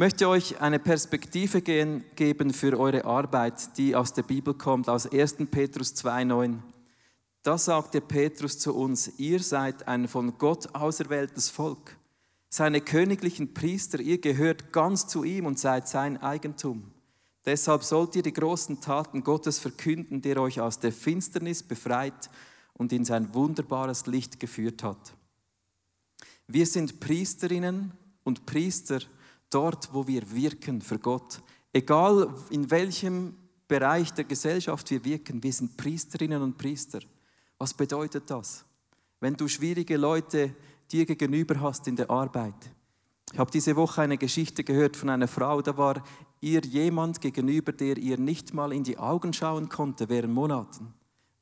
Ich 0.00 0.02
möchte 0.02 0.30
euch 0.30 0.58
eine 0.62 0.78
Perspektive 0.78 1.60
geben 1.60 2.54
für 2.54 2.80
eure 2.80 3.04
Arbeit, 3.04 3.76
die 3.76 3.94
aus 3.94 4.14
der 4.14 4.22
Bibel 4.22 4.54
kommt, 4.54 4.88
aus 4.88 5.06
1. 5.06 5.34
Petrus 5.50 5.94
2,9. 5.94 6.56
Da 7.42 7.58
sagte 7.58 8.00
Petrus 8.00 8.58
zu 8.58 8.74
uns, 8.74 9.18
ihr 9.18 9.40
seid 9.40 9.86
ein 9.86 10.08
von 10.08 10.38
Gott 10.38 10.74
auserwähltes 10.74 11.50
Volk 11.50 11.98
seine 12.48 12.80
königlichen 12.80 13.52
Priester, 13.52 14.00
ihr 14.00 14.18
gehört 14.22 14.72
ganz 14.72 15.06
zu 15.06 15.22
ihm 15.22 15.44
und 15.44 15.58
seid 15.58 15.86
sein 15.86 16.16
Eigentum. 16.16 16.92
Deshalb 17.44 17.82
sollt 17.82 18.16
ihr 18.16 18.22
die 18.22 18.32
großen 18.32 18.80
Taten 18.80 19.22
Gottes 19.22 19.58
verkünden, 19.58 20.22
der 20.22 20.40
euch 20.40 20.62
aus 20.62 20.78
der 20.78 20.92
Finsternis 20.92 21.62
befreit 21.62 22.30
und 22.72 22.94
in 22.94 23.04
sein 23.04 23.34
wunderbares 23.34 24.06
Licht 24.06 24.40
geführt 24.40 24.82
hat. 24.82 25.12
Wir 26.46 26.64
sind 26.64 27.00
Priesterinnen 27.00 27.92
und 28.24 28.46
Priester 28.46 29.00
dort, 29.50 29.92
wo 29.92 30.06
wir 30.06 30.30
wirken 30.32 30.80
für 30.80 30.98
Gott. 30.98 31.42
Egal 31.72 32.32
in 32.50 32.70
welchem 32.70 33.34
Bereich 33.68 34.12
der 34.12 34.24
Gesellschaft 34.24 34.90
wir 34.90 35.04
wirken, 35.04 35.42
wir 35.42 35.52
sind 35.52 35.76
Priesterinnen 35.76 36.42
und 36.42 36.58
Priester. 36.58 37.00
Was 37.58 37.74
bedeutet 37.74 38.30
das? 38.30 38.64
Wenn 39.20 39.34
du 39.34 39.46
schwierige 39.46 39.96
Leute 39.96 40.54
dir 40.90 41.06
gegenüber 41.06 41.60
hast 41.60 41.86
in 41.86 41.96
der 41.96 42.10
Arbeit. 42.10 42.54
Ich 43.32 43.38
habe 43.38 43.50
diese 43.50 43.76
Woche 43.76 44.02
eine 44.02 44.18
Geschichte 44.18 44.64
gehört 44.64 44.96
von 44.96 45.08
einer 45.08 45.28
Frau, 45.28 45.62
da 45.62 45.76
war 45.76 46.02
ihr 46.40 46.62
jemand 46.62 47.20
gegenüber, 47.20 47.72
der 47.72 47.96
ihr 47.96 48.18
nicht 48.18 48.54
mal 48.54 48.72
in 48.72 48.82
die 48.82 48.98
Augen 48.98 49.32
schauen 49.32 49.68
konnte 49.68 50.08
während 50.08 50.34
Monaten. 50.34 50.92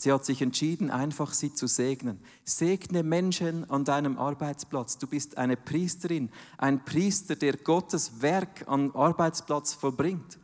Sie 0.01 0.13
hat 0.13 0.25
sich 0.25 0.43
entschieden, 0.43 0.93
einfach 0.93 1.33
sie 1.33 1.53
zu 1.53 1.67
segnen. 1.67 2.21
Segne 2.45 3.03
Menschen 3.03 3.69
an 3.69 3.85
deinem 3.85 4.17
Arbeitsplatz. 4.17 4.99
Du 4.99 5.09
bist 5.09 5.37
eine 5.37 5.57
Priesterin, 5.57 6.31
ein 6.57 6.85
Priester, 6.85 7.35
der 7.35 7.57
Gottes 7.57 8.23
Werk 8.23 8.65
am 8.69 8.95
Arbeitsplatz 8.95 9.75
vollbringt. 9.75 10.39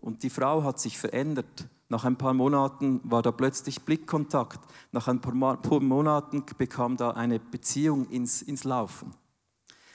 Und 0.00 0.22
die 0.22 0.30
Frau 0.30 0.62
hat 0.62 0.78
sich 0.78 0.98
verändert. 0.98 1.66
Nach 1.88 2.04
ein 2.04 2.16
paar 2.16 2.32
Monaten 2.32 3.00
war 3.02 3.22
da 3.22 3.32
plötzlich 3.32 3.82
Blickkontakt. 3.82 4.60
Nach 4.92 5.08
ein 5.08 5.20
paar 5.20 5.34
Monaten 5.80 6.44
bekam 6.56 6.96
da 6.96 7.10
eine 7.10 7.40
Beziehung 7.40 8.08
ins, 8.08 8.40
ins 8.40 8.62
Laufen. 8.62 9.14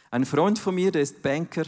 Ein 0.09 0.25
Freund 0.25 0.59
von 0.59 0.75
mir, 0.75 0.91
der 0.91 1.03
ist 1.03 1.21
Banker 1.21 1.63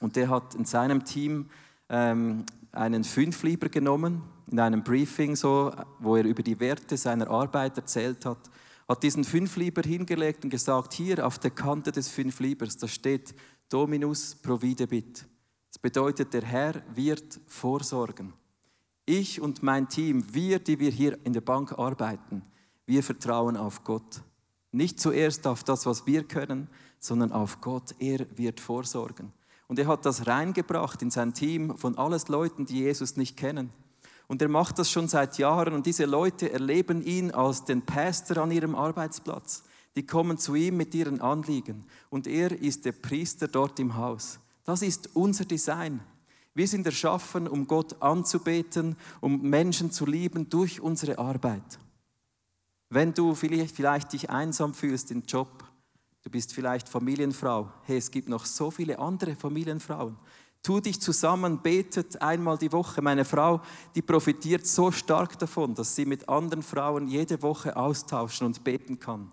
und 0.00 0.16
der 0.16 0.30
hat 0.30 0.56
in 0.56 0.64
seinem 0.64 1.04
Team 1.04 1.48
ähm, 1.88 2.44
einen 2.72 3.04
Fünflieber 3.04 3.68
genommen, 3.68 4.22
in 4.50 4.60
einem 4.60 4.82
Briefing, 4.82 5.36
so, 5.36 5.72
wo 5.98 6.16
er 6.16 6.24
über 6.24 6.42
die 6.42 6.58
Werte 6.60 6.96
seiner 6.96 7.30
Arbeit 7.30 7.76
erzählt 7.76 8.26
hat, 8.26 8.50
hat 8.88 9.02
diesen 9.02 9.24
Fünflieber 9.24 9.82
hingelegt 9.82 10.44
und 10.44 10.50
gesagt, 10.50 10.92
hier 10.92 11.26
auf 11.26 11.38
der 11.38 11.50
Kante 11.50 11.92
des 11.92 12.08
Fünfliebers, 12.08 12.76
da 12.76 12.86
steht 12.86 13.34
Dominus 13.70 14.34
providebit. 14.34 15.24
Das 15.70 15.78
bedeutet, 15.78 16.34
der 16.34 16.42
Herr 16.42 16.82
wird 16.94 17.40
vorsorgen. 17.46 18.34
Ich 19.06 19.40
und 19.40 19.62
mein 19.62 19.88
Team, 19.88 20.24
wir, 20.32 20.58
die 20.58 20.78
wir 20.78 20.90
hier 20.90 21.18
in 21.24 21.32
der 21.32 21.40
Bank 21.40 21.78
arbeiten, 21.78 22.42
wir 22.86 23.02
vertrauen 23.02 23.56
auf 23.56 23.84
Gott. 23.84 24.22
Nicht 24.72 25.00
zuerst 25.00 25.46
auf 25.46 25.64
das, 25.64 25.86
was 25.86 26.06
wir 26.06 26.24
können, 26.24 26.68
sondern 26.98 27.32
auf 27.32 27.60
Gott. 27.60 27.94
Er 27.98 28.26
wird 28.36 28.60
vorsorgen. 28.60 29.32
Und 29.66 29.78
er 29.78 29.86
hat 29.86 30.04
das 30.04 30.26
reingebracht 30.26 31.00
in 31.00 31.10
sein 31.10 31.32
Team 31.32 31.76
von 31.78 31.96
alles 31.96 32.28
Leuten, 32.28 32.66
die 32.66 32.80
Jesus 32.80 33.16
nicht 33.16 33.36
kennen. 33.36 33.70
Und 34.26 34.40
er 34.40 34.48
macht 34.48 34.78
das 34.78 34.90
schon 34.90 35.08
seit 35.08 35.38
Jahren 35.38 35.74
und 35.74 35.86
diese 35.86 36.06
Leute 36.06 36.50
erleben 36.50 37.02
ihn 37.02 37.30
als 37.30 37.64
den 37.64 37.82
Pastor 37.82 38.38
an 38.38 38.50
ihrem 38.50 38.74
Arbeitsplatz. 38.74 39.64
Die 39.96 40.06
kommen 40.06 40.38
zu 40.38 40.54
ihm 40.54 40.76
mit 40.76 40.94
ihren 40.94 41.20
Anliegen 41.20 41.84
und 42.10 42.26
er 42.26 42.50
ist 42.50 42.84
der 42.84 42.92
Priester 42.92 43.48
dort 43.48 43.78
im 43.78 43.96
Haus. 43.96 44.40
Das 44.64 44.82
ist 44.82 45.10
unser 45.14 45.44
Design. 45.44 46.00
Wir 46.54 46.68
sind 46.68 46.86
erschaffen, 46.86 47.48
um 47.48 47.66
Gott 47.66 48.00
anzubeten, 48.00 48.96
um 49.20 49.42
Menschen 49.42 49.90
zu 49.90 50.06
lieben 50.06 50.48
durch 50.48 50.80
unsere 50.80 51.18
Arbeit. 51.18 51.78
Wenn 52.90 53.12
du 53.12 53.34
vielleicht, 53.34 53.74
vielleicht 53.74 54.12
dich 54.12 54.30
einsam 54.30 54.72
fühlst 54.72 55.10
im 55.10 55.22
Job, 55.22 55.64
du 56.22 56.30
bist 56.30 56.54
vielleicht 56.54 56.88
Familienfrau, 56.88 57.70
hey, 57.82 57.98
es 57.98 58.10
gibt 58.10 58.28
noch 58.28 58.46
so 58.46 58.70
viele 58.70 58.98
andere 58.98 59.34
Familienfrauen. 59.34 60.16
Tu 60.64 60.80
dich 60.80 60.98
zusammen, 60.98 61.60
betet 61.60 62.22
einmal 62.22 62.56
die 62.56 62.72
Woche. 62.72 63.02
Meine 63.02 63.26
Frau, 63.26 63.60
die 63.94 64.00
profitiert 64.00 64.66
so 64.66 64.90
stark 64.90 65.38
davon, 65.38 65.74
dass 65.74 65.94
sie 65.94 66.06
mit 66.06 66.26
anderen 66.26 66.62
Frauen 66.62 67.06
jede 67.06 67.42
Woche 67.42 67.76
austauschen 67.76 68.46
und 68.46 68.64
beten 68.64 68.98
kann. 68.98 69.30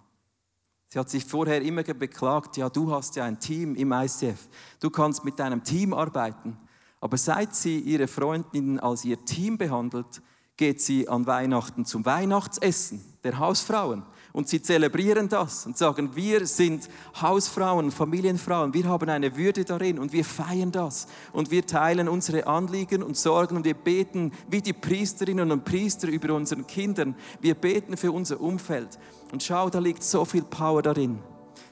Sie 0.89 0.99
hat 0.99 1.09
sich 1.09 1.23
vorher 1.23 1.61
immer 1.61 1.83
beklagt, 1.83 2.57
ja, 2.57 2.69
du 2.69 2.91
hast 2.91 3.15
ja 3.15 3.23
ein 3.23 3.39
Team 3.39 3.75
im 3.75 3.93
ICF. 3.93 4.49
Du 4.81 4.89
kannst 4.89 5.23
mit 5.23 5.39
deinem 5.39 5.63
Team 5.63 5.93
arbeiten. 5.93 6.57
Aber 6.99 7.15
seit 7.15 7.55
sie 7.55 7.79
ihre 7.79 8.09
Freundinnen 8.09 8.77
als 8.81 9.05
ihr 9.05 9.23
Team 9.23 9.57
behandelt, 9.57 10.21
geht 10.57 10.81
sie 10.81 11.07
an 11.07 11.25
Weihnachten 11.27 11.85
zum 11.85 12.05
Weihnachtsessen 12.05 13.01
der 13.23 13.39
Hausfrauen. 13.39 14.03
Und 14.33 14.47
sie 14.47 14.61
zelebrieren 14.61 15.27
das 15.27 15.65
und 15.65 15.77
sagen, 15.77 16.15
wir 16.15 16.45
sind 16.47 16.87
Hausfrauen, 17.21 17.91
Familienfrauen, 17.91 18.73
wir 18.73 18.85
haben 18.85 19.09
eine 19.09 19.35
Würde 19.35 19.65
darin 19.65 19.99
und 19.99 20.13
wir 20.13 20.23
feiern 20.23 20.71
das. 20.71 21.07
Und 21.33 21.51
wir 21.51 21.65
teilen 21.65 22.07
unsere 22.07 22.47
Anliegen 22.47 23.03
und 23.03 23.17
Sorgen 23.17 23.57
und 23.57 23.65
wir 23.65 23.73
beten 23.73 24.31
wie 24.49 24.61
die 24.61 24.73
Priesterinnen 24.73 25.51
und 25.51 25.65
Priester 25.65 26.07
über 26.07 26.33
unseren 26.33 26.65
Kindern. 26.65 27.15
Wir 27.41 27.55
beten 27.55 27.97
für 27.97 28.11
unser 28.11 28.39
Umfeld. 28.39 28.97
Und 29.33 29.43
schau, 29.43 29.69
da 29.69 29.79
liegt 29.79 30.03
so 30.03 30.23
viel 30.23 30.43
Power 30.43 30.81
darin. 30.81 31.19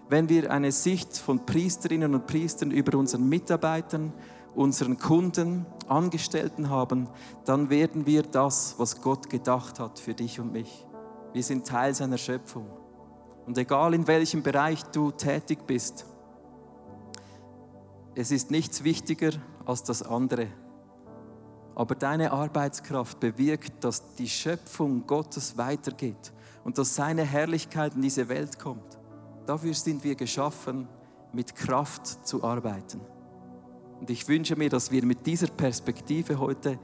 Wenn 0.09 0.27
wir 0.27 0.51
eine 0.51 0.71
Sicht 0.71 1.17
von 1.17 1.45
Priesterinnen 1.45 2.13
und 2.13 2.27
Priestern 2.27 2.71
über 2.71 2.97
unseren 2.97 3.29
Mitarbeitern, 3.29 4.11
unseren 4.55 4.97
Kunden, 4.97 5.65
Angestellten 5.87 6.69
haben, 6.69 7.07
dann 7.45 7.69
werden 7.69 8.05
wir 8.05 8.23
das, 8.23 8.75
was 8.77 9.01
Gott 9.01 9.29
gedacht 9.29 9.79
hat 9.79 9.99
für 9.99 10.13
dich 10.13 10.39
und 10.39 10.51
mich. 10.51 10.85
Wir 11.33 11.43
sind 11.43 11.67
Teil 11.67 11.93
seiner 11.93 12.17
Schöpfung. 12.17 12.65
Und 13.45 13.57
egal 13.57 13.93
in 13.93 14.07
welchem 14.07 14.43
Bereich 14.43 14.83
du 14.85 15.11
tätig 15.11 15.65
bist, 15.65 16.05
es 18.15 18.31
ist 18.31 18.51
nichts 18.51 18.83
wichtiger 18.83 19.31
als 19.65 19.83
das 19.83 20.03
andere. 20.03 20.47
Aber 21.75 21.95
deine 21.95 22.31
Arbeitskraft 22.31 23.19
bewirkt, 23.19 23.83
dass 23.83 24.15
die 24.15 24.27
Schöpfung 24.27 25.07
Gottes 25.07 25.57
weitergeht 25.57 26.33
und 26.63 26.77
dass 26.77 26.95
seine 26.95 27.23
Herrlichkeit 27.23 27.95
in 27.95 28.01
diese 28.01 28.27
Welt 28.27 28.59
kommt. 28.59 28.99
Dafür 29.45 29.73
sind 29.73 30.03
wir 30.03 30.15
geschaffen, 30.15 30.87
mit 31.31 31.55
Kraft 31.55 32.27
zu 32.27 32.43
arbeiten. 32.43 32.99
Und 33.99 34.09
ich 34.09 34.27
wünsche 34.27 34.55
mir, 34.55 34.69
dass 34.69 34.91
wir 34.91 35.05
mit 35.05 35.25
dieser 35.25 35.47
Perspektive 35.47 36.39
heute 36.39 36.79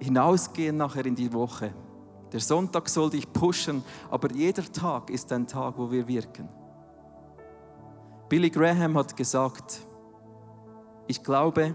hinausgehen 0.00 0.76
nachher 0.76 1.06
in 1.06 1.14
die 1.14 1.32
Woche. 1.32 1.74
Der 2.32 2.40
Sonntag 2.40 2.88
soll 2.88 3.10
dich 3.10 3.30
pushen, 3.30 3.84
aber 4.10 4.32
jeder 4.32 4.64
Tag 4.64 5.10
ist 5.10 5.30
ein 5.32 5.46
Tag, 5.46 5.74
wo 5.76 5.90
wir 5.90 6.08
wirken. 6.08 6.48
Billy 8.28 8.48
Graham 8.48 8.96
hat 8.96 9.14
gesagt, 9.14 9.80
ich 11.06 11.22
glaube, 11.22 11.74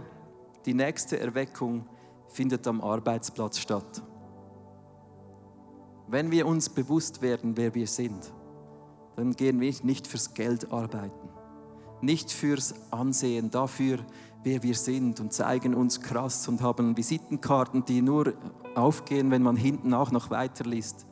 die 0.66 0.74
nächste 0.74 1.20
Erweckung 1.20 1.86
findet 2.30 2.68
am 2.68 2.82
Arbeitsplatz 2.82 3.60
statt. 3.60 4.02
Wenn 6.08 6.32
wir 6.32 6.48
uns 6.48 6.70
bewusst 6.70 7.22
werden, 7.22 7.56
wer 7.56 7.76
wir 7.76 7.86
sind, 7.86 8.34
dann 9.16 9.34
gehen 9.34 9.60
wir 9.60 9.74
nicht 9.84 10.08
fürs 10.08 10.34
Geld 10.34 10.72
arbeiten, 10.72 11.30
nicht 12.02 12.32
fürs 12.32 12.74
Ansehen, 12.92 13.52
dafür, 13.52 14.00
wer 14.44 14.64
wir 14.64 14.76
sind 14.76 15.20
und 15.20 15.34
zeigen 15.34 15.74
uns 15.74 16.02
krass 16.02 16.48
und 16.48 16.62
haben 16.62 16.96
Visitenkarten, 16.96 17.86
die 17.86 18.02
nur 18.02 18.34
aufgehen, 18.76 19.32
wenn 19.32 19.44
man 19.44 19.56
hinten 19.56 19.94
auch 19.94 20.12
noch 20.12 20.30
weiterliest. 20.30 21.06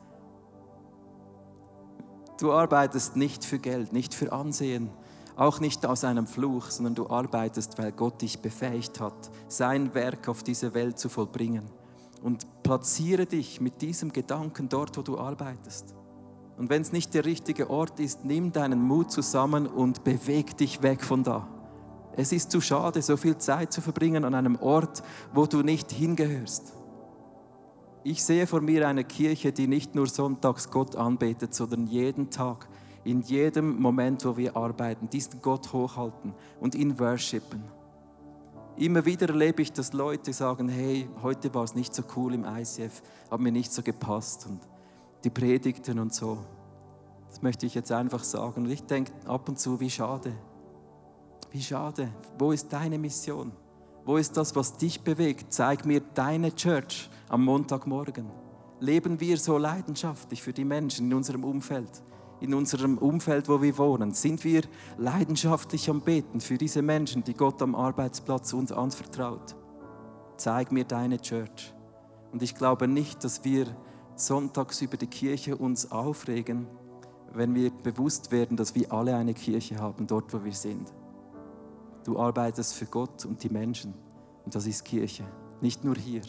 Du 2.38 2.52
arbeitest 2.52 3.16
nicht 3.16 3.44
für 3.44 3.58
Geld, 3.58 3.92
nicht 3.92 4.14
für 4.14 4.32
Ansehen, 4.32 4.90
auch 5.36 5.60
nicht 5.60 5.84
aus 5.86 6.04
einem 6.04 6.26
Fluch, 6.26 6.70
sondern 6.70 6.94
du 6.94 7.08
arbeitest, 7.08 7.78
weil 7.78 7.92
Gott 7.92 8.22
dich 8.22 8.40
befähigt 8.40 9.00
hat, 9.00 9.30
sein 9.48 9.94
Werk 9.94 10.28
auf 10.28 10.42
diese 10.42 10.74
Welt 10.74 10.98
zu 10.98 11.08
vollbringen. 11.08 11.64
Und 12.22 12.46
platziere 12.62 13.26
dich 13.26 13.60
mit 13.60 13.82
diesem 13.82 14.12
Gedanken 14.12 14.68
dort, 14.68 14.96
wo 14.96 15.02
du 15.02 15.18
arbeitest. 15.18 15.94
Und 16.56 16.70
wenn 16.70 16.82
es 16.82 16.92
nicht 16.92 17.12
der 17.12 17.26
richtige 17.26 17.68
Ort 17.68 18.00
ist, 18.00 18.24
nimm 18.24 18.52
deinen 18.52 18.82
Mut 18.82 19.12
zusammen 19.12 19.66
und 19.66 20.04
beweg 20.04 20.56
dich 20.56 20.82
weg 20.82 21.04
von 21.04 21.22
da. 21.22 21.46
Es 22.16 22.32
ist 22.32 22.50
zu 22.50 22.60
schade, 22.60 23.02
so 23.02 23.16
viel 23.16 23.36
Zeit 23.36 23.72
zu 23.72 23.80
verbringen 23.80 24.24
an 24.24 24.34
einem 24.34 24.56
Ort, 24.56 25.02
wo 25.34 25.46
du 25.46 25.62
nicht 25.62 25.92
hingehörst. 25.92 26.72
Ich 28.04 28.24
sehe 28.24 28.46
vor 28.46 28.60
mir 28.60 28.88
eine 28.88 29.04
Kirche, 29.04 29.52
die 29.52 29.66
nicht 29.66 29.94
nur 29.94 30.06
sonntags 30.06 30.70
Gott 30.70 30.96
anbetet, 30.96 31.54
sondern 31.54 31.86
jeden 31.86 32.30
Tag 32.30 32.68
in 33.04 33.20
jedem 33.20 33.80
Moment, 33.80 34.24
wo 34.24 34.36
wir 34.36 34.56
arbeiten, 34.56 35.08
diesen 35.08 35.42
Gott 35.42 35.72
hochhalten 35.72 36.32
und 36.60 36.74
ihn 36.74 36.98
worshipen. 36.98 37.62
Immer 38.76 39.04
wieder 39.04 39.28
erlebe 39.28 39.62
ich, 39.62 39.72
dass 39.72 39.92
Leute 39.92 40.32
sagen, 40.32 40.68
hey, 40.68 41.08
heute 41.22 41.52
war 41.54 41.64
es 41.64 41.74
nicht 41.74 41.94
so 41.94 42.02
cool 42.16 42.34
im 42.34 42.44
ICF, 42.44 43.02
hat 43.30 43.40
mir 43.40 43.52
nicht 43.52 43.72
so 43.72 43.82
gepasst 43.82 44.46
und 44.46 44.60
die 45.24 45.30
Predigten 45.30 45.98
und 45.98 46.14
so. 46.14 46.38
Das 47.28 47.42
möchte 47.42 47.66
ich 47.66 47.74
jetzt 47.74 47.92
einfach 47.92 48.24
sagen. 48.24 48.64
Und 48.64 48.70
ich 48.70 48.84
denke 48.84 49.12
ab 49.26 49.48
und 49.48 49.58
zu, 49.58 49.80
wie 49.80 49.90
schade. 49.90 50.32
Wie 51.50 51.62
schade. 51.62 52.12
Wo 52.38 52.52
ist 52.52 52.72
deine 52.72 52.98
Mission? 52.98 53.52
Wo 54.04 54.16
ist 54.16 54.36
das, 54.36 54.54
was 54.54 54.76
dich 54.76 55.00
bewegt? 55.02 55.52
Zeig 55.52 55.84
mir 55.84 56.00
deine 56.00 56.54
Church 56.54 57.10
am 57.28 57.44
Montagmorgen. 57.44 58.30
Leben 58.78 59.20
wir 59.20 59.36
so 59.38 59.58
leidenschaftlich 59.58 60.42
für 60.42 60.52
die 60.52 60.64
Menschen 60.64 61.06
in 61.06 61.14
unserem 61.14 61.44
Umfeld? 61.44 62.02
In 62.40 62.52
unserem 62.52 62.98
Umfeld, 62.98 63.48
wo 63.48 63.62
wir 63.62 63.78
wohnen, 63.78 64.12
sind 64.12 64.44
wir 64.44 64.62
leidenschaftlich 64.98 65.88
am 65.88 66.02
Beten 66.02 66.40
für 66.40 66.58
diese 66.58 66.82
Menschen, 66.82 67.24
die 67.24 67.34
Gott 67.34 67.62
am 67.62 67.74
Arbeitsplatz 67.74 68.52
uns 68.52 68.70
anvertraut. 68.70 69.56
Zeig 70.36 70.70
mir 70.70 70.84
deine 70.84 71.18
Church. 71.18 71.74
Und 72.32 72.42
ich 72.42 72.54
glaube 72.54 72.86
nicht, 72.86 73.24
dass 73.24 73.44
wir 73.44 73.66
sonntags 74.14 74.82
über 74.82 74.98
die 74.98 75.06
Kirche 75.06 75.56
uns 75.56 75.90
aufregen, 75.90 76.66
wenn 77.32 77.54
wir 77.54 77.70
bewusst 77.70 78.30
werden, 78.30 78.56
dass 78.56 78.74
wir 78.74 78.92
alle 78.92 79.16
eine 79.16 79.34
Kirche 79.34 79.78
haben, 79.78 80.06
dort 80.06 80.32
wo 80.34 80.44
wir 80.44 80.52
sind. 80.52 80.92
Du 82.06 82.16
arbeitest 82.20 82.74
für 82.74 82.86
Gott 82.86 83.24
und 83.24 83.42
die 83.42 83.48
Menschen. 83.48 83.92
Und 84.44 84.54
das 84.54 84.64
ist 84.64 84.84
Kirche, 84.84 85.24
nicht 85.60 85.82
nur 85.82 85.96
hier. 85.96 86.22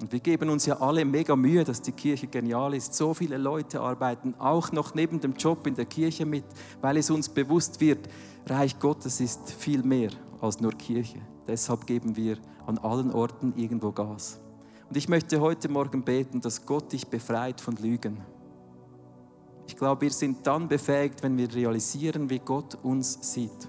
Und 0.00 0.10
wir 0.10 0.20
geben 0.20 0.48
uns 0.48 0.64
ja 0.64 0.80
alle 0.80 1.04
mega 1.04 1.36
Mühe, 1.36 1.64
dass 1.64 1.82
die 1.82 1.92
Kirche 1.92 2.28
genial 2.28 2.72
ist. 2.72 2.94
So 2.94 3.12
viele 3.12 3.36
Leute 3.36 3.82
arbeiten 3.82 4.34
auch 4.38 4.72
noch 4.72 4.94
neben 4.94 5.20
dem 5.20 5.34
Job 5.34 5.66
in 5.66 5.74
der 5.74 5.84
Kirche 5.84 6.24
mit, 6.24 6.46
weil 6.80 6.96
es 6.96 7.10
uns 7.10 7.28
bewusst 7.28 7.78
wird, 7.78 8.08
Reich 8.46 8.78
Gottes 8.78 9.20
ist 9.20 9.52
viel 9.52 9.82
mehr 9.82 10.08
als 10.40 10.60
nur 10.60 10.72
Kirche. 10.72 11.20
Deshalb 11.46 11.86
geben 11.86 12.16
wir 12.16 12.38
an 12.66 12.78
allen 12.78 13.12
Orten 13.12 13.52
irgendwo 13.56 13.92
Gas. 13.92 14.40
Und 14.88 14.96
ich 14.96 15.10
möchte 15.10 15.42
heute 15.42 15.68
Morgen 15.68 16.02
beten, 16.04 16.40
dass 16.40 16.64
Gott 16.64 16.90
dich 16.90 17.06
befreit 17.06 17.60
von 17.60 17.76
Lügen. 17.76 18.16
Ich 19.66 19.76
glaube, 19.76 20.00
wir 20.00 20.10
sind 20.10 20.46
dann 20.46 20.68
befähigt, 20.68 21.22
wenn 21.22 21.36
wir 21.36 21.54
realisieren, 21.54 22.30
wie 22.30 22.38
Gott 22.38 22.78
uns 22.82 23.18
sieht. 23.34 23.68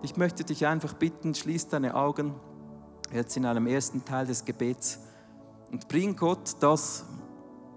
Ich 0.00 0.16
möchte 0.16 0.44
dich 0.44 0.66
einfach 0.66 0.94
bitten, 0.94 1.34
schließ 1.34 1.68
deine 1.68 1.96
Augen 1.96 2.34
jetzt 3.12 3.36
in 3.36 3.44
einem 3.46 3.66
ersten 3.66 4.04
Teil 4.04 4.26
des 4.26 4.44
Gebets 4.44 5.00
und 5.72 5.88
bring 5.88 6.14
Gott 6.14 6.56
das, 6.60 7.04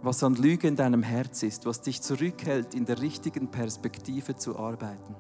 was 0.04 0.24
an 0.24 0.36
Lüge 0.36 0.68
in 0.68 0.76
deinem 0.76 1.02
Herz 1.02 1.42
ist, 1.42 1.66
was 1.66 1.82
dich 1.82 2.02
zurückhält, 2.02 2.76
in 2.76 2.86
der 2.86 3.02
richtigen 3.02 3.50
Perspektive 3.50 4.36
zu 4.36 4.58
arbeiten. 4.58 5.16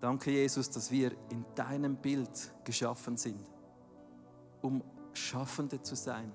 Danke, 0.00 0.30
Jesus, 0.30 0.70
dass 0.70 0.90
wir 0.90 1.12
in 1.30 1.44
deinem 1.54 1.96
Bild 1.96 2.30
geschaffen 2.64 3.18
sind, 3.18 3.44
um 4.62 4.82
Schaffende 5.12 5.82
zu 5.82 5.94
sein 5.94 6.32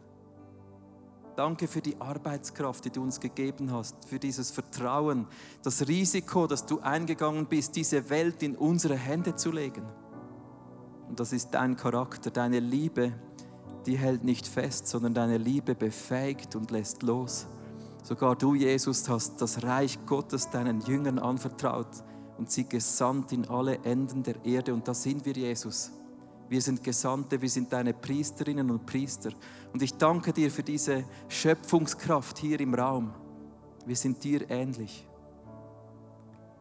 Danke 1.36 1.67
für 1.67 1.82
die 1.82 2.00
Arbeitskraft, 2.00 2.86
die 2.86 2.91
du 2.91 3.04
uns 3.04 3.19
gegeben 3.19 3.71
hast, 3.71 4.06
für 4.06 4.19
dieses 4.19 4.52
Vertrauen, 4.52 5.28
das 5.63 5.86
Risiko, 5.88 6.48
dass 6.48 6.65
du 6.65 6.80
eingegangen 6.80 7.48
bist, 7.48 7.76
diese 7.76 8.10
Welt 8.10 8.41
in 8.41 8.56
unsere 8.56 8.95
Hände 8.95 9.36
zu 9.36 9.52
legen. 9.52 9.84
Und 11.10 11.19
das 11.19 11.34
ist 11.34 11.50
dein 11.52 11.76
Charakter, 11.76 12.32
deine 12.32 12.60
Liebe, 12.60 13.13
die 13.86 13.98
hält 13.98 14.24
nicht 14.24 14.48
fest, 14.48 14.88
sondern 14.88 15.13
deine 15.13 15.38
Liebe 15.38 15.76
befähigt 15.76 16.56
und 16.56 16.71
lässt 16.71 17.04
los. 17.04 17.48
Sogar 18.02 18.36
du, 18.36 18.56
Jesus, 18.56 19.10
hast 19.10 19.41
das 19.41 19.63
Reich 19.63 20.00
Gottes 20.06 20.50
deinen 20.50 20.80
Jüngern 20.82 21.19
anvertraut 21.19 22.04
und 22.38 22.50
sie 22.50 22.67
gesandt 22.67 23.34
in 23.34 23.50
alle 23.50 23.80
Enden 23.84 24.24
der 24.24 24.43
Erde. 24.45 24.74
Und 24.74 24.88
da 24.88 24.93
sind 24.93 25.26
wir, 25.26 25.34
Jesus. 25.34 25.91
Wir 26.48 26.62
sind 26.62 26.84
Gesandte, 26.84 27.41
wir 27.41 27.50
sind 27.50 27.74
deine 27.74 27.93
Priesterinnen 27.93 28.69
und 28.69 28.86
Priester. 28.86 29.32
Und 29.75 29.81
ich 29.81 29.97
danke 29.97 30.31
dir 30.31 30.49
für 30.51 30.63
diese 30.63 31.03
Schöpfungskraft 31.27 32.38
hier 32.38 32.61
im 32.61 32.73
Raum. 32.73 33.13
Wir 33.85 33.97
sind 33.97 34.23
dir 34.23 34.49
ähnlich. 34.49 35.05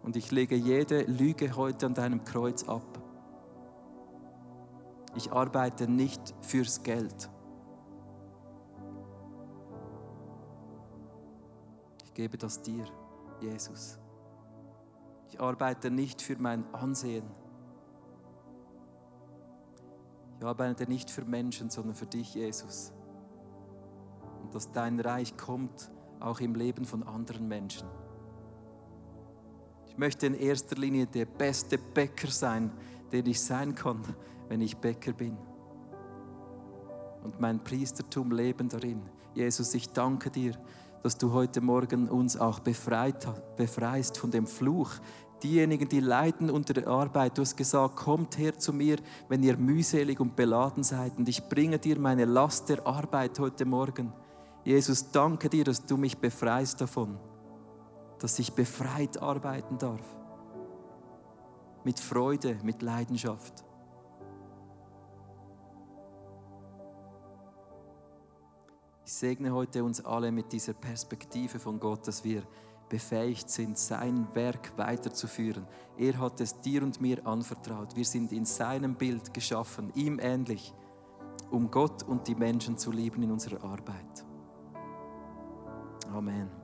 Und 0.03 0.17
ich 0.17 0.33
lege 0.33 0.57
jede 0.57 1.03
Lüge 1.03 1.55
heute 1.55 1.87
an 1.87 1.95
deinem 1.95 2.25
Kreuz 2.25 2.65
ab. 2.65 2.83
Ich 5.15 5.31
arbeite 5.31 5.87
nicht 5.87 6.35
fürs 6.41 6.83
Geld. 6.83 7.31
Ich 12.07 12.15
gebe 12.15 12.37
das 12.37 12.63
dir, 12.63 12.85
Jesus. 13.41 14.01
Ich 15.29 15.41
arbeite 15.41 15.89
nicht 15.93 16.21
für 16.21 16.37
mein 16.37 16.65
Ansehen. 16.75 17.31
Ich 20.41 20.45
arbeite 20.45 20.89
nicht 20.89 21.13
für 21.13 21.25
Menschen, 21.25 21.71
sondern 21.71 21.95
für 21.95 22.07
dich, 22.07 22.35
Jesus. 22.35 22.93
Dass 24.55 24.71
dein 24.71 25.01
Reich 25.01 25.37
kommt 25.37 25.91
auch 26.21 26.41
im 26.41 26.55
Leben 26.55 26.85
von 26.85 27.03
anderen 27.03 27.49
Menschen. 27.49 27.89
Ich 29.89 29.99
möchte 29.99 30.27
in 30.27 30.35
erster 30.35 30.77
Linie 30.77 31.07
der 31.07 31.27
beste 31.27 31.77
Bäcker 31.77 32.29
sein, 32.29 32.73
der 33.11 33.27
ich 33.27 33.41
sein 33.43 33.75
kann, 33.75 34.01
wenn 34.49 34.61
ich 34.61 34.77
Bäcker 34.77 35.13
bin. 35.13 35.37
Und 37.25 37.41
mein 37.41 37.63
Priestertum 37.65 38.31
leben 38.31 38.69
darin. 38.69 39.03
Jesus, 39.35 39.75
ich 39.75 39.93
danke 39.93 40.31
dir, 40.31 40.55
dass 41.03 41.19
du 41.19 41.33
heute 41.33 41.61
Morgen 41.61 42.09
uns 42.09 42.37
auch 42.37 42.61
befreit, 42.61 43.27
befreist 43.57 44.19
von 44.19 44.31
dem 44.31 44.47
Fluch, 44.47 44.93
diejenigen, 45.43 45.89
die 45.89 46.01
leiden 46.01 46.49
unter 46.49 46.75
der 46.75 46.87
Arbeit. 46.87 47.37
Du 47.37 47.43
hast 47.43 47.57
gesagt, 47.57 47.97
kommt 47.97 48.39
her 48.39 48.57
zu 48.57 48.73
mir, 48.73 48.99
wenn 49.29 49.43
ihr 49.43 49.57
mühselig 49.57 50.21
und 50.21 50.37
beladen 50.37 50.85
seid 50.85 51.19
und 51.19 51.29
ich 51.29 51.49
bringe 51.49 51.81
dir 51.81 51.99
meine 51.99 52.25
Last 52.25 52.69
der 52.69 52.87
Arbeit 52.87 53.39
heute 53.41 53.65
Morgen. 53.65 54.13
Jesus, 54.65 55.11
danke 55.11 55.51
dir, 55.51 55.65
dass 55.65 55.85
du 55.85 55.99
mich 55.99 56.17
befreist 56.17 56.81
davon, 56.81 57.19
dass 58.19 58.39
ich 58.39 58.55
befreit 58.55 59.21
arbeiten 59.21 59.77
darf. 59.77 60.01
Mit 61.85 62.01
Freude, 62.01 62.59
mit 62.63 62.81
Leidenschaft. 62.81 63.63
Ich 69.05 69.13
segne 69.13 69.53
heute 69.53 69.85
uns 69.85 70.03
alle 70.03 70.33
mit 70.33 70.51
dieser 70.51 70.73
Perspektive 70.73 71.59
von 71.59 71.79
Gott, 71.79 72.09
dass 72.09 72.25
wir 72.25 72.43
befähigt 72.89 73.51
sind, 73.51 73.77
sein 73.77 74.27
Werk 74.33 74.73
weiterzuführen. 74.79 75.67
Er 75.99 76.19
hat 76.19 76.41
es 76.41 76.59
dir 76.63 76.83
und 76.83 77.03
mir 77.03 77.27
anvertraut. 77.27 77.95
Wir 77.97 78.05
sind 78.07 78.33
in 78.33 78.47
seinem 78.47 78.95
Bild 78.95 79.35
geschaffen, 79.35 79.93
ihm 79.95 80.19
ähnlich, 80.19 80.73
um 81.51 81.71
Gott 81.71 82.03
und 82.03 82.27
die 82.29 82.35
Menschen 82.35 82.79
zu 82.79 82.91
lieben 82.91 83.23
in 83.23 83.31
unserer 83.31 83.63
Arbeit. 83.63 84.25
Amen. 86.15 86.64